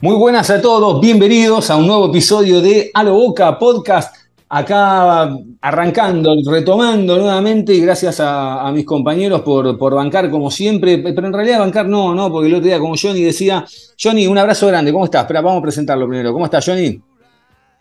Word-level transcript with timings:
Muy 0.00 0.14
buenas 0.14 0.48
a 0.50 0.62
todos, 0.62 1.00
bienvenidos 1.00 1.70
a 1.70 1.76
un 1.76 1.88
nuevo 1.88 2.06
episodio 2.06 2.60
de 2.60 2.88
A 2.94 3.02
Boca 3.02 3.58
Podcast. 3.58 4.14
Acá 4.48 5.28
arrancando, 5.60 6.36
retomando 6.48 7.18
nuevamente, 7.18 7.74
y 7.74 7.80
gracias 7.80 8.20
a, 8.20 8.70
mis 8.72 8.84
compañeros 8.84 9.40
por, 9.40 9.76
por, 9.76 9.96
bancar 9.96 10.30
como 10.30 10.52
siempre, 10.52 10.98
pero 10.98 11.26
en 11.26 11.32
realidad 11.32 11.58
bancar 11.58 11.88
no, 11.88 12.14
no, 12.14 12.30
porque 12.30 12.46
el 12.46 12.54
otro 12.54 12.66
día 12.66 12.78
como 12.78 12.94
Johnny 12.96 13.22
decía, 13.22 13.66
Johnny, 14.00 14.28
un 14.28 14.38
abrazo 14.38 14.68
grande, 14.68 14.92
¿cómo 14.92 15.04
estás? 15.04 15.22
Espera, 15.22 15.40
vamos 15.40 15.58
a 15.58 15.62
presentarlo 15.62 16.06
primero. 16.06 16.32
¿Cómo 16.32 16.44
estás, 16.44 16.64
Johnny? 16.64 17.00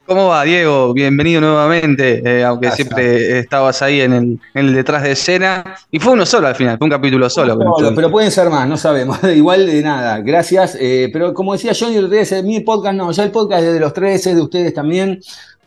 ¿Cómo 0.08 0.28
va, 0.28 0.46
Diego? 0.46 0.94
Bienvenido 0.94 1.42
nuevamente, 1.42 2.22
eh, 2.24 2.42
aunque 2.42 2.72
siempre 2.72 3.40
estabas 3.40 3.82
ahí 3.82 4.00
en 4.00 4.40
el, 4.54 4.74
detrás 4.74 5.04
de 5.04 5.12
escena. 5.12 5.76
Y 5.92 6.00
fue 6.00 6.14
uno 6.14 6.26
solo 6.26 6.48
al 6.48 6.56
final, 6.56 6.78
fue 6.78 6.86
un 6.86 6.92
capítulo 6.92 7.30
solo. 7.30 7.60
pero 7.94 8.10
pueden 8.10 8.32
ser 8.32 8.50
más, 8.50 8.70
no 8.70 8.78
sabemos. 8.78 9.22
Igual 9.36 9.66
de 9.66 9.82
nada, 9.82 10.20
gracias. 10.20 10.78
Eh, 10.80 11.10
pero 11.12 11.34
como 11.34 11.52
decía 11.52 11.74
Johnny, 11.78 11.98
el 11.98 12.44
mi 12.46 12.62
podcast 12.62 12.96
no, 12.96 13.12
ya 13.12 13.26
el 13.26 13.32
podcast 13.32 13.66
es 13.66 13.74
de 13.74 13.80
los 13.82 13.94
tres, 13.94 14.26
es 14.26 14.36
de 14.36 14.42
ustedes 14.42 14.74
también. 14.74 15.20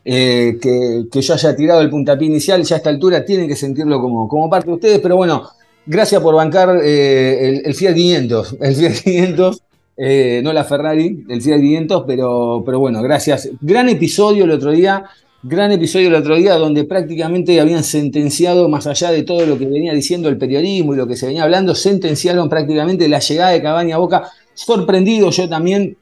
Eh, 0.06 0.58
que, 0.58 1.20
yo 1.20 1.34
haya 1.34 1.54
tirado 1.54 1.82
el 1.82 1.90
puntapié 1.90 2.26
inicial, 2.26 2.62
ya 2.62 2.76
a 2.76 2.78
esta 2.78 2.88
altura 2.88 3.22
tienen 3.22 3.46
que 3.46 3.56
sentirlo 3.56 4.00
como, 4.00 4.26
como 4.26 4.48
parte 4.48 4.68
de 4.68 4.74
ustedes, 4.74 5.00
pero 5.00 5.16
bueno, 5.16 5.50
gracias 5.84 6.22
por 6.22 6.34
bancar 6.34 6.70
el, 6.82 7.60
el 7.62 7.74
Fiat 7.74 7.92
500. 7.92 8.56
El 8.58 8.74
Fiat 8.74 8.92
500 9.04 9.62
eh, 10.02 10.40
no 10.42 10.54
la 10.54 10.64
Ferrari, 10.64 11.26
el 11.28 11.42
Fiat 11.42 11.60
500, 11.60 12.04
pero, 12.06 12.62
pero 12.64 12.78
bueno, 12.78 13.02
gracias. 13.02 13.50
Gran 13.60 13.90
episodio 13.90 14.44
el 14.44 14.50
otro 14.50 14.70
día, 14.70 15.04
gran 15.42 15.72
episodio 15.72 16.08
el 16.08 16.14
otro 16.14 16.36
día 16.36 16.54
donde 16.54 16.84
prácticamente 16.84 17.60
habían 17.60 17.84
sentenciado, 17.84 18.70
más 18.70 18.86
allá 18.86 19.10
de 19.10 19.24
todo 19.24 19.44
lo 19.44 19.58
que 19.58 19.66
venía 19.66 19.92
diciendo 19.92 20.30
el 20.30 20.38
periodismo 20.38 20.94
y 20.94 20.96
lo 20.96 21.06
que 21.06 21.16
se 21.16 21.26
venía 21.26 21.42
hablando, 21.42 21.74
sentenciaron 21.74 22.48
prácticamente 22.48 23.10
la 23.10 23.18
llegada 23.18 23.50
de 23.50 23.60
Cabaña 23.60 23.96
a 23.96 23.98
Boca. 23.98 24.30
Sorprendido 24.54 25.28
yo 25.28 25.50
también, 25.50 25.98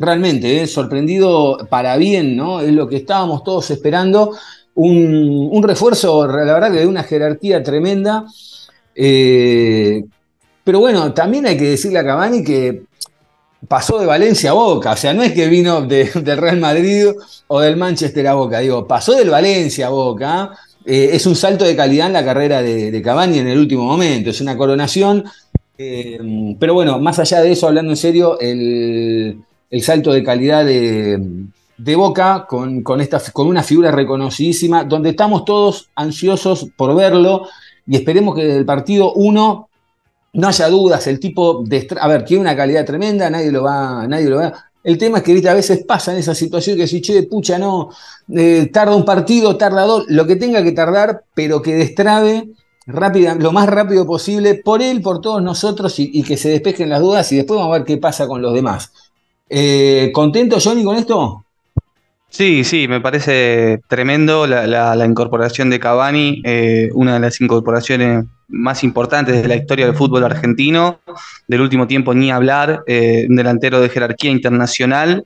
realmente, 0.00 0.60
eh, 0.60 0.66
sorprendido 0.66 1.58
para 1.70 1.96
bien, 1.96 2.36
¿no? 2.36 2.60
Es 2.60 2.72
lo 2.72 2.88
que 2.88 2.96
estábamos 2.96 3.44
todos 3.44 3.70
esperando. 3.70 4.32
Un, 4.74 5.62
refuerzo, 5.62 6.26
la 6.26 6.54
verdad 6.54 6.72
que 6.72 6.80
de 6.80 6.86
una 6.88 7.04
jerarquía 7.04 7.62
tremenda. 7.62 8.24
Eh, 8.96 10.02
pero 10.64 10.80
bueno, 10.80 11.14
también 11.14 11.46
hay 11.46 11.56
que 11.56 11.70
decirle 11.70 12.00
a 12.00 12.04
Cavani 12.04 12.42
que 12.42 12.87
pasó 13.66 13.98
de 13.98 14.06
Valencia 14.06 14.50
a 14.50 14.54
Boca, 14.54 14.92
o 14.92 14.96
sea, 14.96 15.12
no 15.12 15.22
es 15.22 15.32
que 15.32 15.48
vino 15.48 15.82
del 15.82 16.12
Real 16.12 16.58
Madrid 16.58 17.06
o 17.48 17.60
del 17.60 17.76
Manchester 17.76 18.28
a 18.28 18.34
Boca, 18.34 18.60
digo, 18.60 18.86
pasó 18.86 19.12
del 19.12 19.30
Valencia 19.30 19.88
a 19.88 19.90
Boca, 19.90 20.52
eh, 20.84 21.10
es 21.12 21.26
un 21.26 21.34
salto 21.34 21.64
de 21.64 21.74
calidad 21.74 22.06
en 22.06 22.12
la 22.12 22.24
carrera 22.24 22.62
de, 22.62 22.90
de 22.90 23.02
Cavani 23.02 23.38
en 23.38 23.48
el 23.48 23.58
último 23.58 23.84
momento, 23.84 24.30
es 24.30 24.40
una 24.40 24.56
coronación, 24.56 25.24
eh, 25.76 26.18
pero 26.58 26.74
bueno, 26.74 26.98
más 26.98 27.18
allá 27.18 27.40
de 27.40 27.52
eso, 27.52 27.68
hablando 27.68 27.92
en 27.92 27.96
serio, 27.96 28.38
el, 28.40 29.40
salto 29.80 30.12
de 30.12 30.22
calidad 30.22 30.64
de, 30.64 31.20
Boca 31.96 32.46
con, 32.48 32.82
con, 32.82 33.00
esta, 33.00 33.20
con 33.32 33.46
una 33.46 33.62
figura 33.62 33.92
reconocidísima, 33.92 34.84
donde 34.84 35.10
estamos 35.10 35.44
todos 35.44 35.88
ansiosos 35.94 36.66
por 36.76 36.96
verlo 36.96 37.48
y 37.86 37.96
esperemos 37.96 38.34
que 38.34 38.56
el 38.56 38.64
partido 38.64 39.12
1 39.14 39.67
no 40.32 40.48
haya 40.48 40.68
dudas, 40.68 41.06
el 41.06 41.20
tipo, 41.20 41.62
de, 41.64 41.88
a 42.00 42.08
ver, 42.08 42.24
tiene 42.24 42.42
una 42.42 42.56
calidad 42.56 42.84
tremenda, 42.84 43.30
nadie 43.30 43.50
lo 43.50 43.62
va, 43.62 44.06
nadie 44.06 44.28
lo 44.28 44.36
va. 44.36 44.52
El 44.84 44.96
tema 44.96 45.18
es 45.18 45.24
que 45.24 45.48
a 45.48 45.54
veces 45.54 45.84
pasa 45.84 46.12
en 46.12 46.18
esa 46.18 46.34
situación 46.34 46.76
que 46.76 46.86
si, 46.86 47.00
che, 47.00 47.24
pucha, 47.24 47.58
no, 47.58 47.90
eh, 48.34 48.70
tarda 48.72 48.94
un 48.94 49.04
partido, 49.04 49.56
tarda 49.56 49.82
dos, 49.82 50.04
lo 50.08 50.26
que 50.26 50.36
tenga 50.36 50.62
que 50.62 50.72
tardar, 50.72 51.24
pero 51.34 51.60
que 51.60 51.74
destrabe 51.74 52.48
rápida, 52.86 53.34
lo 53.34 53.52
más 53.52 53.68
rápido 53.68 54.06
posible 54.06 54.54
por 54.54 54.82
él, 54.82 55.02
por 55.02 55.20
todos 55.20 55.42
nosotros 55.42 55.94
y, 55.98 56.22
que 56.22 56.36
se 56.36 56.48
despejen 56.48 56.88
las 56.88 57.00
dudas 57.00 57.30
y 57.32 57.36
después 57.36 57.58
vamos 57.58 57.74
a 57.74 57.78
ver 57.78 57.86
qué 57.86 57.98
pasa 57.98 58.26
con 58.26 58.40
los 58.40 58.54
demás. 58.54 58.92
Eh, 59.48 60.10
¿Contento, 60.14 60.58
Johnny, 60.62 60.84
con 60.84 60.96
esto? 60.96 61.44
Sí, 62.30 62.62
sí, 62.62 62.88
me 62.88 63.00
parece 63.00 63.80
tremendo 63.88 64.46
la, 64.46 65.06
incorporación 65.06 65.70
de 65.70 65.80
Cavani, 65.80 66.42
eh, 66.44 66.90
una 66.92 67.14
de 67.14 67.20
las 67.20 67.40
incorporaciones 67.40 68.26
más 68.48 68.84
importantes 68.84 69.42
de 69.42 69.48
la 69.48 69.56
historia 69.56 69.86
del 69.86 69.96
fútbol 69.96 70.24
argentino, 70.24 71.00
del 71.46 71.62
último 71.62 71.86
tiempo 71.86 72.14
ni 72.14 72.30
hablar, 72.30 72.82
eh, 72.86 73.26
un 73.28 73.36
delantero 73.36 73.80
de 73.80 73.88
jerarquía 73.88 74.30
internacional, 74.30 75.24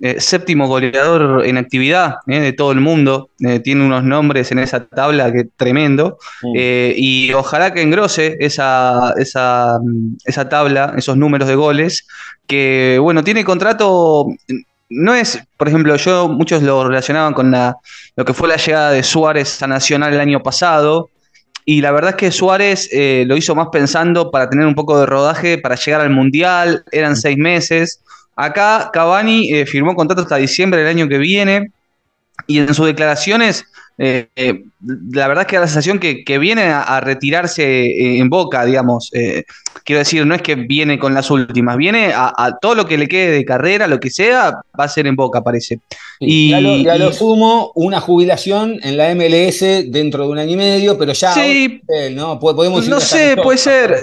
eh, 0.00 0.20
séptimo 0.20 0.68
goleador 0.68 1.44
en 1.44 1.56
actividad 1.56 2.16
de 2.26 2.52
todo 2.52 2.70
el 2.72 2.80
mundo, 2.80 3.30
tiene 3.62 3.84
unos 3.84 4.04
nombres 4.04 4.50
en 4.52 4.58
esa 4.60 4.86
tabla 4.86 5.32
que 5.32 5.44
tremendo, 5.56 6.18
y 6.54 7.32
ojalá 7.32 7.72
que 7.72 7.82
engrose 7.82 8.36
esa, 8.40 9.12
esa, 9.16 9.78
esa 10.24 10.48
tabla, 10.48 10.94
esos 10.96 11.16
números 11.16 11.48
de 11.48 11.54
goles, 11.56 12.06
que 12.46 12.98
bueno, 13.00 13.24
tiene 13.24 13.44
contrato 13.44 14.28
no 14.88 15.14
es, 15.14 15.40
por 15.56 15.68
ejemplo, 15.68 15.96
yo 15.96 16.28
muchos 16.28 16.62
lo 16.62 16.86
relacionaban 16.86 17.34
con 17.34 17.50
la, 17.50 17.76
lo 18.16 18.24
que 18.24 18.34
fue 18.34 18.48
la 18.48 18.56
llegada 18.56 18.90
de 18.90 19.02
Suárez 19.02 19.62
a 19.62 19.66
Nacional 19.66 20.12
el 20.12 20.20
año 20.20 20.42
pasado. 20.42 21.10
Y 21.64 21.80
la 21.80 21.92
verdad 21.92 22.10
es 22.10 22.16
que 22.16 22.30
Suárez 22.30 22.88
eh, 22.92 23.24
lo 23.26 23.36
hizo 23.36 23.54
más 23.54 23.68
pensando 23.72 24.30
para 24.30 24.50
tener 24.50 24.66
un 24.66 24.74
poco 24.74 24.98
de 25.00 25.06
rodaje, 25.06 25.58
para 25.58 25.76
llegar 25.76 26.02
al 26.02 26.10
Mundial, 26.10 26.84
eran 26.92 27.16
seis 27.16 27.38
meses. 27.38 28.00
Acá 28.36 28.90
Cavani 28.92 29.52
eh, 29.52 29.66
firmó 29.66 29.94
contrato 29.94 30.22
hasta 30.22 30.36
diciembre 30.36 30.80
del 30.80 30.88
año 30.88 31.08
que 31.08 31.18
viene 31.18 31.70
y 32.46 32.58
en 32.58 32.74
sus 32.74 32.86
declaraciones 32.86 33.64
eh, 33.96 34.26
eh, 34.34 34.64
la 35.12 35.28
verdad 35.28 35.42
es 35.42 35.46
que 35.48 35.56
da 35.56 35.62
la 35.62 35.68
sensación 35.68 35.98
que, 35.98 36.38
viene 36.38 36.64
a, 36.64 37.00
retirarse 37.00 37.62
eh, 37.62 38.18
en 38.18 38.28
boca, 38.28 38.64
digamos. 38.64 39.10
quiero 39.84 39.98
decir, 39.98 40.26
no 40.26 40.34
es 40.34 40.42
que 40.42 40.56
viene 40.56 40.98
con 40.98 41.14
las 41.14 41.30
últimas, 41.30 41.76
viene 41.76 42.12
a, 42.14 42.58
todo 42.60 42.74
lo 42.74 42.86
que 42.86 42.98
le 42.98 43.06
quede 43.06 43.30
de 43.30 43.44
carrera, 43.44 43.86
lo 43.86 44.00
que 44.00 44.10
sea, 44.10 44.58
va 44.78 44.84
a 44.84 44.88
ser 44.88 45.06
en 45.06 45.16
boca, 45.16 45.42
parece. 45.42 45.80
y 46.18 46.50
ya 46.50 46.98
lo, 46.98 47.12
sumo, 47.12 47.72
una 47.74 48.00
jubilación 48.00 48.78
en 48.82 48.96
la 48.96 49.14
MLS 49.14 49.60
dentro 49.90 50.24
de 50.24 50.30
un 50.30 50.38
año 50.38 50.52
y 50.52 50.56
medio, 50.56 50.98
pero 50.98 51.12
ya. 51.12 51.32
Sí, 51.32 51.80
¿no? 52.12 52.38
Podemos 52.40 52.88
no 52.88 53.00
sé, 53.00 53.36
puede 53.42 53.58
ser. 53.58 53.96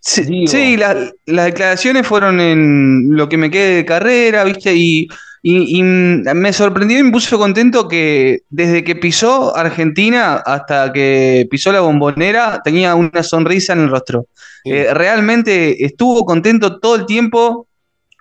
Sí, 0.00 0.76
las 0.76 1.12
declaraciones 1.26 2.06
fueron 2.06 2.40
en 2.40 3.16
lo 3.16 3.28
que 3.28 3.36
me 3.36 3.50
quede 3.50 3.76
de 3.76 3.84
carrera, 3.84 4.44
¿viste? 4.44 4.74
Y 4.74 5.08
y, 5.42 5.82
me 5.82 6.52
sorprendió 6.52 6.98
y 6.98 7.02
me 7.02 7.12
puso 7.12 7.38
contento 7.38 7.88
que 7.88 8.40
desde 8.50 8.84
que 8.84 8.94
pisó 8.94 9.56
Argentina 9.56 10.34
hasta 10.34 10.92
que 10.92 11.46
pisó 11.50 11.72
la 11.72 11.80
bombonera 11.80 12.60
tenía 12.62 12.94
una 12.94 13.22
sonrisa 13.22 13.72
en 13.72 13.80
el 13.80 13.88
rostro. 13.88 14.26
Eh, 14.64 14.88
realmente 14.92 15.82
estuvo 15.84 16.26
contento 16.26 16.78
todo 16.78 16.96
el 16.96 17.06
tiempo, 17.06 17.66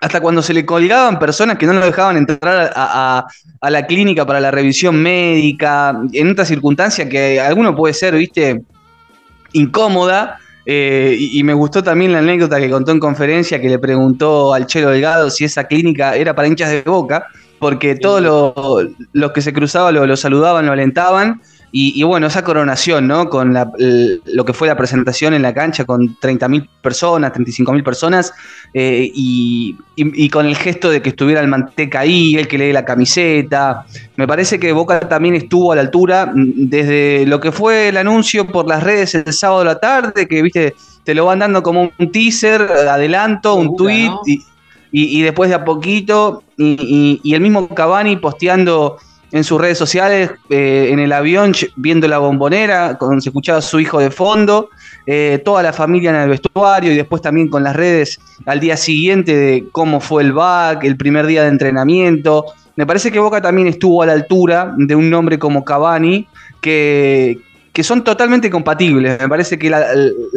hasta 0.02 0.22
cuando 0.22 0.41
se 0.41 0.53
le 0.53 0.66
colgaban 0.66 1.19
personas 1.19 1.58
que 1.58 1.66
no 1.66 1.74
lo 1.74 1.85
dejaban 1.85 2.16
entrar 2.16 2.72
a, 2.74 3.28
la 3.62 3.85
clínica 3.85 4.25
para 4.25 4.40
la 4.40 4.50
revisión 4.50 4.96
médica, 4.96 6.00
en 6.13 6.31
otra 6.31 6.46
circunstancia 6.46 7.09
que 7.09 7.41
alguno 7.41 7.75
puede 7.75 7.94
ser, 7.94 8.16
viste, 8.16 8.62
incómoda. 9.52 10.40
Eh, 10.66 11.16
y, 11.17 11.44
me 11.44 11.53
gustó 11.53 11.82
también 11.82 12.11
la 12.11 12.20
anécdota 12.20 12.59
que 12.59 12.70
contó 12.70 12.91
en 12.91 13.00
conferencia 13.00 13.59
que 13.59 13.70
le 13.70 13.79
preguntó 13.79 14.53
al 14.53 14.67
Chelo 14.67 14.91
Delgado 14.91 15.29
si 15.29 15.46
esa 15.46 15.64
clínica 15.66 16.16
era 16.16 16.35
para 16.35 16.47
hinchas 16.47 16.70
de 16.70 16.82
boca, 16.82 17.28
porque 17.59 17.96
todos 17.96 18.90
los 19.14 19.32
que 19.32 19.41
se 19.41 19.53
cruzaban 19.53 19.96
lo, 19.96 20.17
saludaban, 20.17 20.66
lo 20.66 20.73
alentaban. 20.73 21.41
Y, 21.71 22.01
bueno, 22.01 22.25
esa 22.27 22.43
coronación, 22.43 23.07
¿no? 23.07 23.29
Con 23.29 23.53
lo 23.53 24.45
que 24.45 24.53
fue 24.53 24.67
la 24.67 24.75
presentación 24.75 25.35
en 25.35 25.43
la 25.43 25.53
cancha 25.53 25.85
con 25.85 26.17
30.000 26.19 26.67
personas, 26.81 27.31
35.000 27.31 27.83
personas, 27.83 28.33
eh, 28.73 29.11
y, 29.13 29.77
con 30.29 30.47
el 30.47 30.55
gesto 30.55 30.89
de 30.89 31.01
que 31.01 31.09
estuviera 31.09 31.41
el 31.41 31.47
manteca 31.47 31.99
ahí, 31.99 32.35
el 32.35 32.47
que 32.47 32.57
lee 32.57 32.73
la 32.73 32.85
camiseta. 32.85 33.85
Me 34.16 34.27
parece 34.27 34.59
que 34.59 34.71
Boca 34.71 34.99
también 35.01 35.35
estuvo 35.35 35.71
a 35.71 35.75
la 35.75 35.81
altura 35.81 36.31
mm, 36.33 36.69
desde 36.69 37.25
lo 37.27 37.39
que 37.39 37.51
fue 37.51 37.89
el 37.89 37.97
anuncio 37.97 38.47
por 38.47 38.67
las 38.67 38.81
redes 38.81 39.13
el 39.13 39.31
sábado 39.31 39.59
de 39.59 39.66
la 39.66 39.79
tarde, 39.79 40.27
que 40.27 40.41
viste, 40.41 40.73
te 41.03 41.13
lo 41.13 41.25
van 41.25 41.39
dando 41.39 41.61
como 41.61 41.91
un 41.97 42.11
teaser, 42.11 42.61
adelanto, 42.61 43.53
un 43.55 43.75
tweet, 43.75 44.11
y, 44.91 45.21
después 45.21 45.49
de 45.49 45.55
a 45.55 45.66
poquito, 45.66 46.43
y, 46.57 47.33
el 47.33 47.41
mismo 47.41 47.67
Cavani 47.69 48.16
posteando 48.17 48.97
en 49.31 49.43
sus 49.43 49.61
redes 49.61 49.78
sociales, 49.78 50.31
eh, 50.49 50.90
en 50.91 50.99
el 50.99 51.11
avión, 51.11 51.53
viendo 51.76 52.08
la 52.08 52.17
bombonera, 52.17 52.97
cuando 52.97 53.22
se 53.22 53.29
escuchaba 53.29 53.59
a 53.59 53.61
su 53.61 53.79
hijo 53.79 53.99
de 53.99 54.09
fondo, 54.09 54.70
eh, 55.05 55.41
toda 55.46 55.61
la 55.61 55.73
familia 55.73 56.09
en 56.09 56.16
el 56.17 56.29
vestuario 56.29 56.91
y 56.91 56.96
después 56.96 57.22
también 57.22 57.47
con 57.47 57.64
las 57.64 57.76
redes 57.76 58.20
al 58.46 58.59
día 58.59 58.76
siguiente 58.78 59.35
de 59.35 59.66
cómo 59.72 59.99
fue 59.99 60.23
el 60.23 60.34
back, 60.34 60.84
el 60.84 60.97
primer 60.97 61.26
día 61.28 61.43
de 61.43 61.49
entrenamiento. 61.49 62.46
Me 62.76 62.85
parece 62.85 63.11
que 63.11 63.20
Boca 63.20 63.41
también 63.41 63.67
estuvo 63.67 64.02
a 64.02 64.05
la 64.05 64.14
altura 64.14 64.73
de 64.78 64.96
un 64.96 65.09
nombre 65.09 65.37
como 65.37 65.64
Cavani, 65.64 66.28
que, 66.61 67.40
que 67.73 67.84
son 67.84 68.03
totalmente 68.03 68.49
compatibles. 68.49 69.20
Me 69.20 69.29
parece 69.29 69.59
que 69.59 69.70
la, 69.70 69.85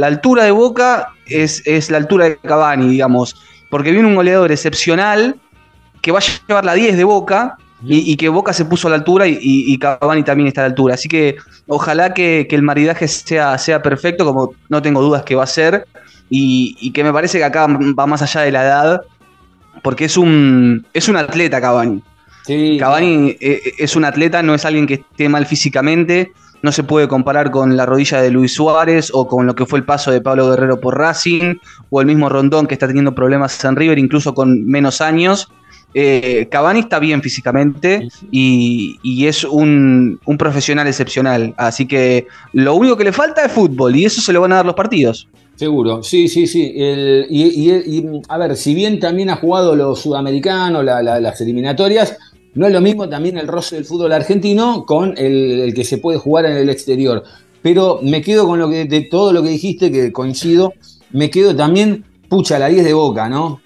altura 0.03 0.44
de 0.44 0.50
Boca 0.50 1.09
es, 1.27 1.62
es, 1.67 1.91
la 1.91 1.99
altura 1.99 2.27
de 2.27 2.37
Cavani, 2.37 2.89
digamos, 2.89 3.37
porque 3.71 3.91
viene 3.91 4.09
un 4.09 4.15
goleador 4.15 4.53
excepcional 4.53 5.37
que 6.03 6.12
va 6.12 6.19
a 6.19 6.23
llevar 6.49 6.65
la 6.65 6.75
10 6.75 6.97
de 6.97 7.05
Boca 7.05 7.56
y, 7.84 8.17
que 8.17 8.29
Boca 8.29 8.52
se 8.52 8.64
puso 8.64 8.87
a 8.87 8.90
la 8.90 8.96
altura 8.96 9.26
y, 9.26 9.38
y, 9.40 9.79
Cavani 9.79 10.23
también 10.23 10.49
está 10.49 10.61
a 10.61 10.64
la 10.64 10.69
altura. 10.69 10.94
Así 10.94 11.08
que 11.08 11.37
ojalá 11.67 12.14
que, 12.14 12.46
el 12.49 12.62
maridaje 12.62 13.08
sea, 13.08 13.58
sea 13.58 13.82
perfecto, 13.82 14.25
como 14.25 14.55
no 14.69 14.82
tengo 14.82 15.02
dudas 15.02 15.25
que 15.25 15.34
va 15.34 15.44
a 15.44 15.49
ser, 15.49 15.87
y, 16.31 16.90
que 16.93 17.05
me 17.05 17.12
parece 17.12 17.38
que 17.38 17.44
acá 17.44 17.67
va 17.67 18.06
más 18.06 18.23
allá 18.23 18.43
de 18.43 18.52
la 18.52 18.62
edad, 18.62 19.02
porque 19.82 20.05
es 20.05 20.17
un, 20.17 20.87
es 20.94 21.08
un 21.08 21.17
atleta 21.17 21.61
Cavani. 21.61 22.02
Cavani 22.79 23.31
eh, 23.31 23.37
eh, 23.40 23.73
es 23.79 23.96
un 23.96 24.05
atleta, 24.05 24.43
no 24.43 24.55
es 24.55 24.64
alguien 24.64 24.87
que 24.87 24.94
esté 24.94 25.29
mal 25.29 25.46
físicamente, 25.46 26.32
no 26.62 26.73
se 26.73 26.84
puede 26.84 27.08
comparar 27.08 27.50
con 27.50 27.76
la 27.76 27.87
rodilla 27.87 28.23
de 28.23 28.31
Luis 28.31 28.55
Suárez 28.55 29.11
o 29.12 29.26
con 29.26 29.46
lo 29.46 29.55
que 29.55 29.67
fue 29.67 29.81
el 29.81 29.84
paso 29.84 30.11
de 30.11 30.20
Pablo 30.20 30.50
Guerrero 30.50 30.81
por 30.81 30.96
Racing 30.96 31.56
o 31.90 32.00
el 32.00 32.06
mismo 32.06 32.29
Rondón 32.29 32.67
que 32.67 32.75
está 32.75 32.87
teniendo 32.87 33.14
problemas 33.14 33.62
en 33.64 33.76
River 33.76 33.99
incluso 33.99 34.32
con 34.34 34.64
menos 34.67 35.00
años. 35.00 35.49
Eh, 35.94 36.49
Cavani 36.50 36.81
está 36.81 36.99
bien 36.99 37.23
físicamente 37.23 38.09
y, 38.31 39.27
es 39.27 39.44
un, 39.44 40.19
profesional 40.39 40.87
excepcional. 40.87 41.55
Así 41.56 41.87
que 41.87 42.27
lo 42.53 42.75
único 42.75 42.97
que 42.97 43.05
le 43.05 43.12
falta 43.12 43.44
es 43.44 43.53
fútbol 43.53 43.94
y 43.97 44.05
eso 44.05 44.21
se 44.21 44.33
lo 44.33 44.41
van 44.41 44.53
a 44.53 44.56
dar 44.56 44.67
los 44.67 44.75
partidos. 44.75 45.29
Seguro, 45.55 46.03
sí, 46.03 46.29
sí, 46.29 46.47
sí. 46.47 46.73
y, 46.75 48.05
a 48.29 48.39
ver, 48.39 48.56
si 48.56 48.75
bien 48.75 48.99
también 48.99 49.31
ha 49.31 49.37
jugado 49.37 49.77
los 49.77 50.00
sudamericanos, 50.00 50.85
las 50.85 51.41
eliminatorias, 51.41 52.17
no 52.55 52.67
es 52.67 52.73
lo 52.73 52.81
mismo 52.81 53.09
también 53.09 53.39
el 53.39 53.49
roce 53.49 53.77
del 53.77 53.85
fútbol 53.85 54.12
argentino 54.12 54.85
con 54.87 55.15
el, 55.17 55.73
que 55.75 55.85
se 55.85 55.99
puede 55.99 56.19
jugar 56.19 56.47
en 56.47 56.56
el 56.56 56.69
exterior. 56.69 57.23
Pero 57.62 58.00
me 58.03 58.21
quedo 58.21 58.47
con 58.47 58.59
lo 58.59 58.69
que, 58.69 58.85
de 58.85 59.03
todo 59.03 59.33
lo 59.33 59.43
que 59.43 59.50
dijiste, 59.50 59.91
que 59.91 60.12
coincido, 60.12 60.75
me 61.12 61.31
quedo 61.31 61.56
también, 61.56 62.05
pucha, 62.29 62.59
la 62.59 62.69
10 62.69 62.85
de 62.85 62.93
boca, 62.93 63.29
¿no? 63.29 63.62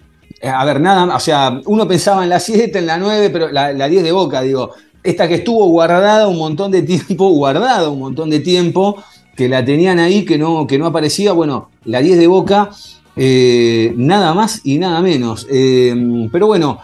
Eh, 0.46 0.48
a 0.48 0.64
ver, 0.64 0.80
nada, 0.80 1.16
o 1.16 1.18
sea, 1.18 1.60
uno 1.64 1.88
pensaba 1.88 2.22
en 2.22 2.28
la 2.28 2.38
7, 2.38 2.78
en 2.78 2.86
la 2.86 2.98
9, 2.98 3.30
pero 3.30 3.48
la, 3.50 3.88
10 3.88 4.04
de 4.04 4.12
boca, 4.12 4.42
digo, 4.42 4.74
esta 5.02 5.26
que 5.26 5.34
estuvo 5.34 5.66
guardada 5.66 6.28
un 6.28 6.38
montón 6.38 6.70
de 6.70 6.82
tiempo, 6.82 7.28
guardada 7.30 7.90
un 7.90 7.98
montón 7.98 8.30
de 8.30 8.38
tiempo, 8.38 9.02
que 9.34 9.48
la 9.48 9.64
tenían 9.64 9.98
ahí, 9.98 10.24
que 10.24 10.38
no, 10.38 10.64
que 10.68 10.78
no 10.78 10.86
aparecía, 10.86 11.32
bueno, 11.32 11.70
la 11.84 12.00
10 12.00 12.18
de 12.18 12.26
boca, 12.28 12.70
eh, 13.16 13.92
nada 13.96 14.34
más 14.34 14.60
y 14.62 14.78
nada 14.78 15.02
menos. 15.02 15.48
Eh, 15.50 16.28
pero 16.30 16.46
bueno, 16.46 16.78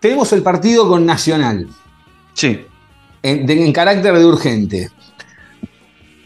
tenemos 0.00 0.32
el 0.32 0.42
partido 0.42 0.88
con 0.88 1.06
Nacional. 1.06 1.68
Sí. 2.34 2.62
En, 3.22 3.72
carácter 3.72 4.18
de 4.18 4.26
urgente. 4.26 4.90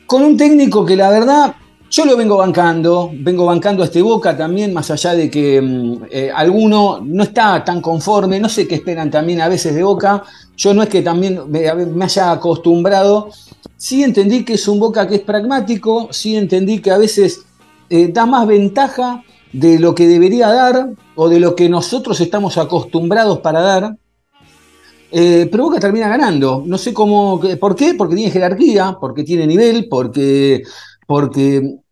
Con 0.07 0.23
un 0.23 0.39
técnico 0.39 0.87
que 0.87 0.97
la 0.97 1.11
verdad 1.11 1.55
yo 1.95 2.05
lo 2.05 2.17
vengo 2.17 2.37
bancando, 2.37 3.13
vengo 3.15 3.47
bancando 3.47 3.85
a 3.85 3.87
este 3.87 4.03
Boca 4.03 4.37
también, 4.37 4.75
más 4.75 4.91
allá 4.91 5.15
de 5.15 5.31
que 5.31 5.63
mm, 5.63 6.07
eh, 6.11 6.31
alguno 6.35 6.99
no 7.01 7.23
está 7.23 7.63
tan 7.63 7.81
conforme, 7.81 8.41
no 8.41 8.49
sé 8.49 8.67
qué 8.67 8.75
esperan 8.75 9.13
también 9.13 9.41
a 9.41 9.47
veces 9.47 9.77
de 9.77 9.85
Boca, 9.85 10.25
yo 10.57 10.75
no 10.75 10.83
es 10.83 10.89
que 10.89 11.03
también 11.03 11.43
me, 11.49 11.69
haya 12.03 12.33
acostumbrado, 12.33 13.29
sí 13.77 14.03
entendí 14.03 14.45
que 14.45 14.55
es 14.55 14.67
un 14.67 14.81
Boca 14.81 15.07
que 15.07 15.15
es 15.15 15.21
pragmático, 15.21 16.09
sí 16.11 16.35
entendí 16.35 16.81
que 16.81 16.91
a 16.91 16.99
veces 16.99 17.45
eh, 17.89 18.11
da 18.13 18.27
más 18.27 18.45
ventaja 18.49 19.23
de 19.53 19.79
lo 19.79 19.95
que 19.95 20.09
debería 20.09 20.49
dar 20.49 20.89
o 21.15 21.29
de 21.29 21.39
lo 21.39 21.55
que 21.55 21.69
nosotros 21.69 22.21
estamos 22.21 22.59
acostumbrados 22.59 23.39
para 23.39 23.61
dar. 23.61 23.97
Eh, 25.13 25.49
pero 25.49 25.63
Boca 25.67 25.79
termina 25.79 26.09
ganando. 26.09 26.65
No 26.67 26.77
sé 26.77 26.93
cómo, 26.93 27.41
por 27.61 27.77
qué, 27.77 27.95
porque 27.95 28.17
tiene 28.17 28.33
jerarquía, 28.33 28.97
porque 29.01 29.23
tiene 29.23 29.47
nivel, 29.47 29.87
porque, 29.89 30.65
porque, 31.07 31.84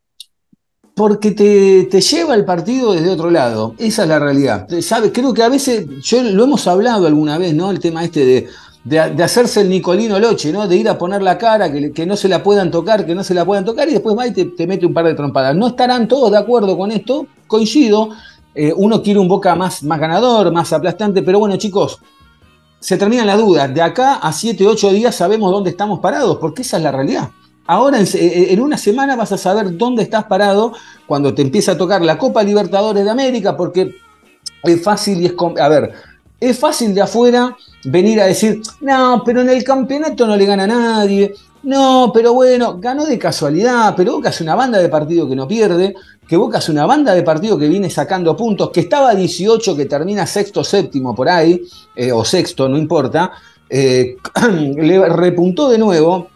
porque 1.03 1.33
te, 1.33 1.89
te, 1.91 2.01
lleva 2.01 2.37
el 2.37 2.45
partido 2.45 2.93
desde 2.93 3.11
otro 3.11 3.29
lado. 3.29 3.75
Esa 3.77 4.05
es 4.05 4.09
la 4.09 4.21
realidad. 4.21 4.69
¿Sabes? 4.83 5.11
Creo 5.13 5.35
que 5.35 5.43
a 5.43 5.49
veces, 5.49 5.85
yo 6.01 6.23
lo 6.23 6.45
hemos 6.45 6.69
hablado 6.69 7.09
alguna 7.09 7.39
vez, 7.39 7.55
¿no? 7.55 7.73
El 7.73 7.81
tema 7.81 8.05
este 8.05 8.25
de, 8.25 8.49
de, 8.85 9.21
hacerse 9.25 9.63
el 9.63 9.69
Nicolino 9.69 10.21
Loche, 10.21 10.53
¿no? 10.53 10.69
De 10.69 10.77
ir 10.77 10.89
a 10.89 10.97
poner 10.97 11.21
la 11.21 11.37
cara, 11.39 11.73
que, 11.73 12.07
no 12.07 12.17
se 12.17 12.29
la 12.29 12.41
puedan 12.41 12.71
tocar, 12.71 13.05
que 13.05 13.17
no 13.17 13.25
se 13.25 13.35
la 13.35 13.45
puedan 13.45 13.65
tocar, 13.65 13.89
y 13.89 13.95
después 13.95 14.17
va 14.17 14.29
y 14.29 14.31
te, 14.31 14.65
mete 14.69 14.87
un 14.87 14.95
par 14.95 15.05
de 15.07 15.15
trompadas. 15.15 15.57
No 15.57 15.67
estarán 15.67 16.07
todos 16.07 16.31
de 16.31 16.39
acuerdo 16.39 16.79
con 16.79 16.93
esto, 16.93 17.27
coincido. 17.49 18.11
Eh, 18.55 18.73
uno 18.77 19.03
quiere 19.03 19.19
un 19.19 19.27
boca 19.27 19.57
más, 19.57 19.83
más 19.83 19.99
ganador, 19.99 20.53
más 20.53 20.73
aplastante, 20.73 21.25
pero 21.25 21.41
bueno, 21.41 21.57
chicos, 21.57 21.99
se 22.79 22.97
terminan 22.97 23.27
las 23.27 23.39
dudas. 23.39 23.75
De 23.75 23.83
acá 23.83 24.21
a 24.23 24.33
7, 24.33 24.65
8 24.69 24.93
días 24.93 25.17
sabemos 25.17 25.51
dónde 25.51 25.71
estamos 25.71 25.99
parados, 25.99 26.39
porque 26.39 26.63
esa 26.63 26.77
es 26.77 26.85
la 26.85 26.93
realidad. 26.93 27.31
Ahora 27.67 27.99
en, 28.01 28.07
en, 28.15 28.61
una 28.61 28.77
semana 28.77 29.17
vas 29.17 29.33
a 29.33 29.39
saber 29.39 29.77
dónde 29.77 30.03
estás 30.03 30.25
parado 30.25 30.73
cuando 31.07 31.33
te 31.35 31.43
empieza 31.43 31.73
a 31.73 31.79
tocar 31.79 32.03
la 32.03 32.19
Copa 32.19 32.43
Libertadores 32.43 33.05
de 33.05 33.11
América, 33.11 33.57
porque 33.57 33.95
es 34.63 34.83
fácil 34.83 35.21
y 35.21 35.27
es... 35.27 35.35
A 35.61 35.69
ver, 35.69 35.93
es 36.43 36.59
fácil 36.59 36.93
de 36.93 37.01
afuera 37.01 37.57
venir 37.85 38.21
a 38.21 38.27
decir, 38.27 38.61
no, 38.81 39.23
pero 39.25 39.43
en 39.43 39.51
el 39.51 39.63
campeonato 39.63 40.27
no 40.27 40.37
le 40.37 40.45
gana 40.45 40.65
a 40.65 40.67
nadie. 40.67 41.35
No, 41.63 42.11
pero 42.13 42.35
bueno, 42.35 42.79
ganó 42.81 43.07
de 43.07 43.17
casualidad, 43.17 43.95
pero 43.97 44.15
Boca 44.15 44.31
es 44.31 44.41
una 44.41 44.57
banda 44.57 44.79
de 44.79 44.89
partido 44.89 45.29
que 45.29 45.37
no 45.37 45.47
pierde, 45.47 45.95
que 46.27 46.37
Boca 46.37 46.59
es 46.59 46.69
una 46.69 46.85
banda 46.85 47.15
de 47.15 47.23
partido 47.23 47.57
que 47.57 47.69
viene 47.69 47.89
sacando 47.89 48.37
puntos, 48.37 48.71
que 48.71 48.81
estaba 48.81 49.11
a 49.11 49.15
18, 49.15 49.77
que 49.77 49.87
termina 49.87 50.27
sexto, 50.27 50.65
séptimo 50.65 51.15
por 51.15 51.29
ahí, 51.29 51.63
eh, 51.95 52.11
o 52.11 52.25
sexto, 52.25 52.69
no 52.69 52.77
importa, 52.77 53.31
eh, 53.71 54.17
le 54.51 55.09
repuntó 55.09 55.71
de 55.71 55.79
nuevo 55.79 56.32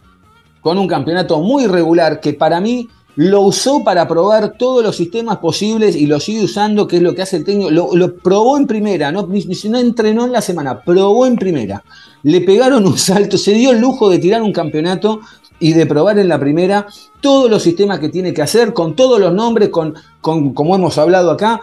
con 0.66 0.78
un 0.78 0.88
campeonato 0.88 1.38
muy 1.38 1.68
regular 1.68 2.18
que 2.18 2.32
para 2.32 2.60
mí 2.60 2.88
lo 3.14 3.42
usó 3.42 3.84
para 3.84 4.08
probar 4.08 4.54
todos 4.58 4.82
los 4.82 4.96
sistemas 4.96 5.36
posibles 5.36 5.94
y 5.94 6.06
lo 6.06 6.18
sigue 6.18 6.42
usando, 6.42 6.88
que 6.88 6.96
es 6.96 7.02
lo 7.02 7.14
que 7.14 7.22
hace 7.22 7.36
el 7.36 7.44
técnico. 7.44 7.70
Lo, 7.70 8.16
probó 8.16 8.58
en 8.58 8.66
primera, 8.66 9.12
no, 9.12 9.28
no 9.28 9.78
entrenó 9.78 10.24
en 10.24 10.32
la 10.32 10.42
semana, 10.42 10.82
probó 10.82 11.24
en 11.24 11.36
primera. 11.36 11.84
Le 12.24 12.40
pegaron 12.40 12.84
un 12.84 12.98
salto, 12.98 13.38
se 13.38 13.52
dio 13.52 13.70
el 13.70 13.78
lujo 13.78 14.10
de 14.10 14.18
tirar 14.18 14.42
un 14.42 14.52
campeonato 14.52 15.20
y 15.60 15.72
de 15.72 15.86
probar 15.86 16.18
en 16.18 16.26
la 16.26 16.40
primera 16.40 16.88
todos 17.20 17.48
los 17.48 17.62
sistemas 17.62 18.00
que 18.00 18.08
tiene 18.08 18.34
que 18.34 18.42
hacer, 18.42 18.72
con 18.72 18.96
todos 18.96 19.20
los 19.20 19.32
nombres, 19.32 19.68
con, 19.68 19.94
con 20.20 20.52
como 20.52 20.74
hemos 20.74 20.98
hablado 20.98 21.30
acá, 21.30 21.60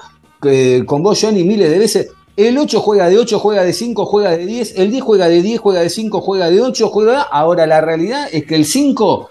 con 0.86 1.04
vos, 1.04 1.20
Johnny, 1.22 1.44
miles 1.44 1.70
de 1.70 1.78
veces. 1.78 2.12
El 2.36 2.58
8 2.58 2.80
juega 2.80 3.10
de 3.10 3.18
8, 3.20 3.40
juega 3.40 3.64
de 3.64 3.74
5, 3.74 4.06
juega 4.06 4.32
de 4.32 4.46
10. 4.46 4.80
El 4.80 4.92
10 4.92 5.04
juega 5.04 5.28
de 5.28 5.42
10, 5.42 5.60
juega 5.60 5.82
de 5.82 5.90
5, 5.90 6.22
juega 6.22 6.50
de 6.50 6.62
8, 6.62 6.90
juega. 6.90 7.22
Ahora 7.22 7.68
la 7.68 7.82
realidad 7.82 8.28
es 8.32 8.46
que 8.46 8.56
el 8.56 8.66
5 8.66 9.30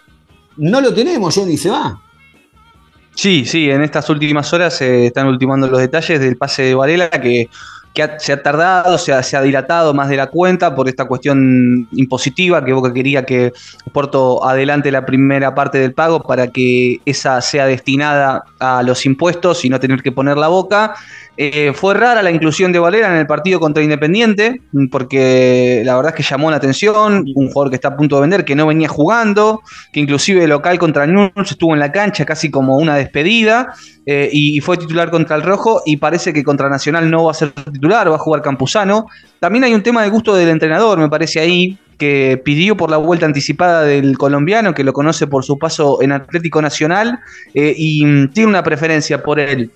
no 0.59 0.81
lo 0.81 0.95
tenemos, 0.95 1.35
Johnny, 1.35 1.57
se 1.57 1.71
va. 1.71 2.01
Sí, 3.15 3.45
sí, 3.45 3.71
en 3.71 3.83
estas 3.83 4.09
últimas 4.09 4.53
horas 4.53 4.75
se 4.75 5.07
están 5.07 5.27
ultimando 5.27 5.67
los 5.67 5.81
detalles 5.81 6.19
del 6.21 6.37
pase 6.37 6.63
de 6.63 6.75
Varela 6.75 7.11
que, 7.11 7.49
se 8.19 8.33
ha 8.33 8.43
tardado, 8.43 8.97
se 8.97 9.13
ha, 9.13 9.23
se 9.23 9.37
ha, 9.37 9.43
dilatado 9.43 9.93
más 9.93 10.09
de 10.09 10.17
la 10.17 10.29
cuenta 10.29 10.75
por 10.75 10.89
esta 10.89 11.05
cuestión 11.05 11.87
impositiva 11.93 12.65
que 12.65 12.73
Boca 12.73 12.91
quería 12.91 13.27
que 13.27 13.53
Porto 13.93 14.43
adelante 14.47 14.91
la 14.91 15.05
primera 15.05 15.55
parte 15.55 15.77
del 15.77 15.93
pago 15.93 16.23
para 16.23 16.49
que 16.49 17.03
esa 17.05 17.43
sea 17.43 17.67
destinada 17.67 18.45
a 18.59 18.83
los 18.83 19.05
impuestos 19.05 19.63
y 19.67 19.69
no 19.69 19.79
tener 19.79 20.03
que 20.03 20.11
poner 20.11 20.39
la 20.39 20.49
boca. 20.49 20.95
Eh, 21.39 21.73
fue 21.75 21.95
rara 21.95 22.23
la 22.23 22.31
inclusión 22.31 22.73
de 22.73 22.79
Valera 22.79 23.09
en 23.09 23.17
el 23.17 23.27
partido 23.27 23.59
contra 23.59 23.83
Independiente, 23.83 24.61
porque 24.91 25.83
la 25.85 25.97
verdad 25.97 26.13
es 26.13 26.17
que 26.17 26.23
llamó 26.23 26.51
la 26.51 26.59
atención, 26.59 27.25
un 27.35 27.49
jugador 27.49 27.71
que 27.71 27.77
está 27.77 27.89
a 27.89 27.97
punto 27.97 28.17
de 28.17 28.23
vender, 28.23 28.45
que 28.45 28.55
no 28.55 28.67
venía 28.67 28.89
jugando, 28.89 29.63
que 29.93 30.01
inclusive 30.01 30.47
local 30.47 30.79
contra 30.79 31.07
News 31.07 31.33
estuvo 31.51 31.73
en 31.73 31.81
la 31.81 31.91
cancha 31.91 32.27
casi 32.27 32.51
como 32.51 32.77
una 32.77 32.97
despedida, 32.97 33.73
eh, 34.05 34.29
y, 34.31 34.61
fue 34.61 34.77
titular 34.77 35.11
contra 35.11 35.37
el 35.37 35.43
Rojo, 35.43 35.83
y 35.87 35.97
parece 35.97 36.35
que 36.35 36.45
contra 36.45 36.69
Nacional 36.69 37.11
no 37.11 37.25
va 37.25 37.31
a 37.31 37.35
ser 37.35 37.53
titular, 37.53 38.11
va 38.11 38.17
a 38.17 38.19
jugar 38.19 38.43
Campuzano. 38.43 39.07
También 39.41 39.65
hay 39.65 39.75
un 39.75 39.83
tema 39.83 40.03
de 40.03 40.11
gusto 40.11 40.35
del 40.35 40.51
entrenador, 40.51 40.99
me 40.99 41.09
parece 41.09 41.41
ahí, 41.41 41.79
que 41.97 42.41
pidió 42.45 42.77
por 42.77 42.91
la 42.91 42.97
vuelta 42.99 43.27
anticipada 43.27 43.85
del 43.85 44.19
colombiano, 44.19 44.75
que 44.75 44.85
lo 44.85 44.93
conoce 44.93 45.27
por 45.27 45.45
su 45.45 45.59
paso 45.59 46.03
en 46.03 46.13
Atlético 46.13 46.61
Nacional, 46.61 47.21
eh, 47.55 47.73
y 47.77 48.05
mm, 48.05 48.29
tiene 48.33 48.51
una 48.51 48.63
preferencia 48.63 49.23
por 49.23 49.41
él. 49.41 49.71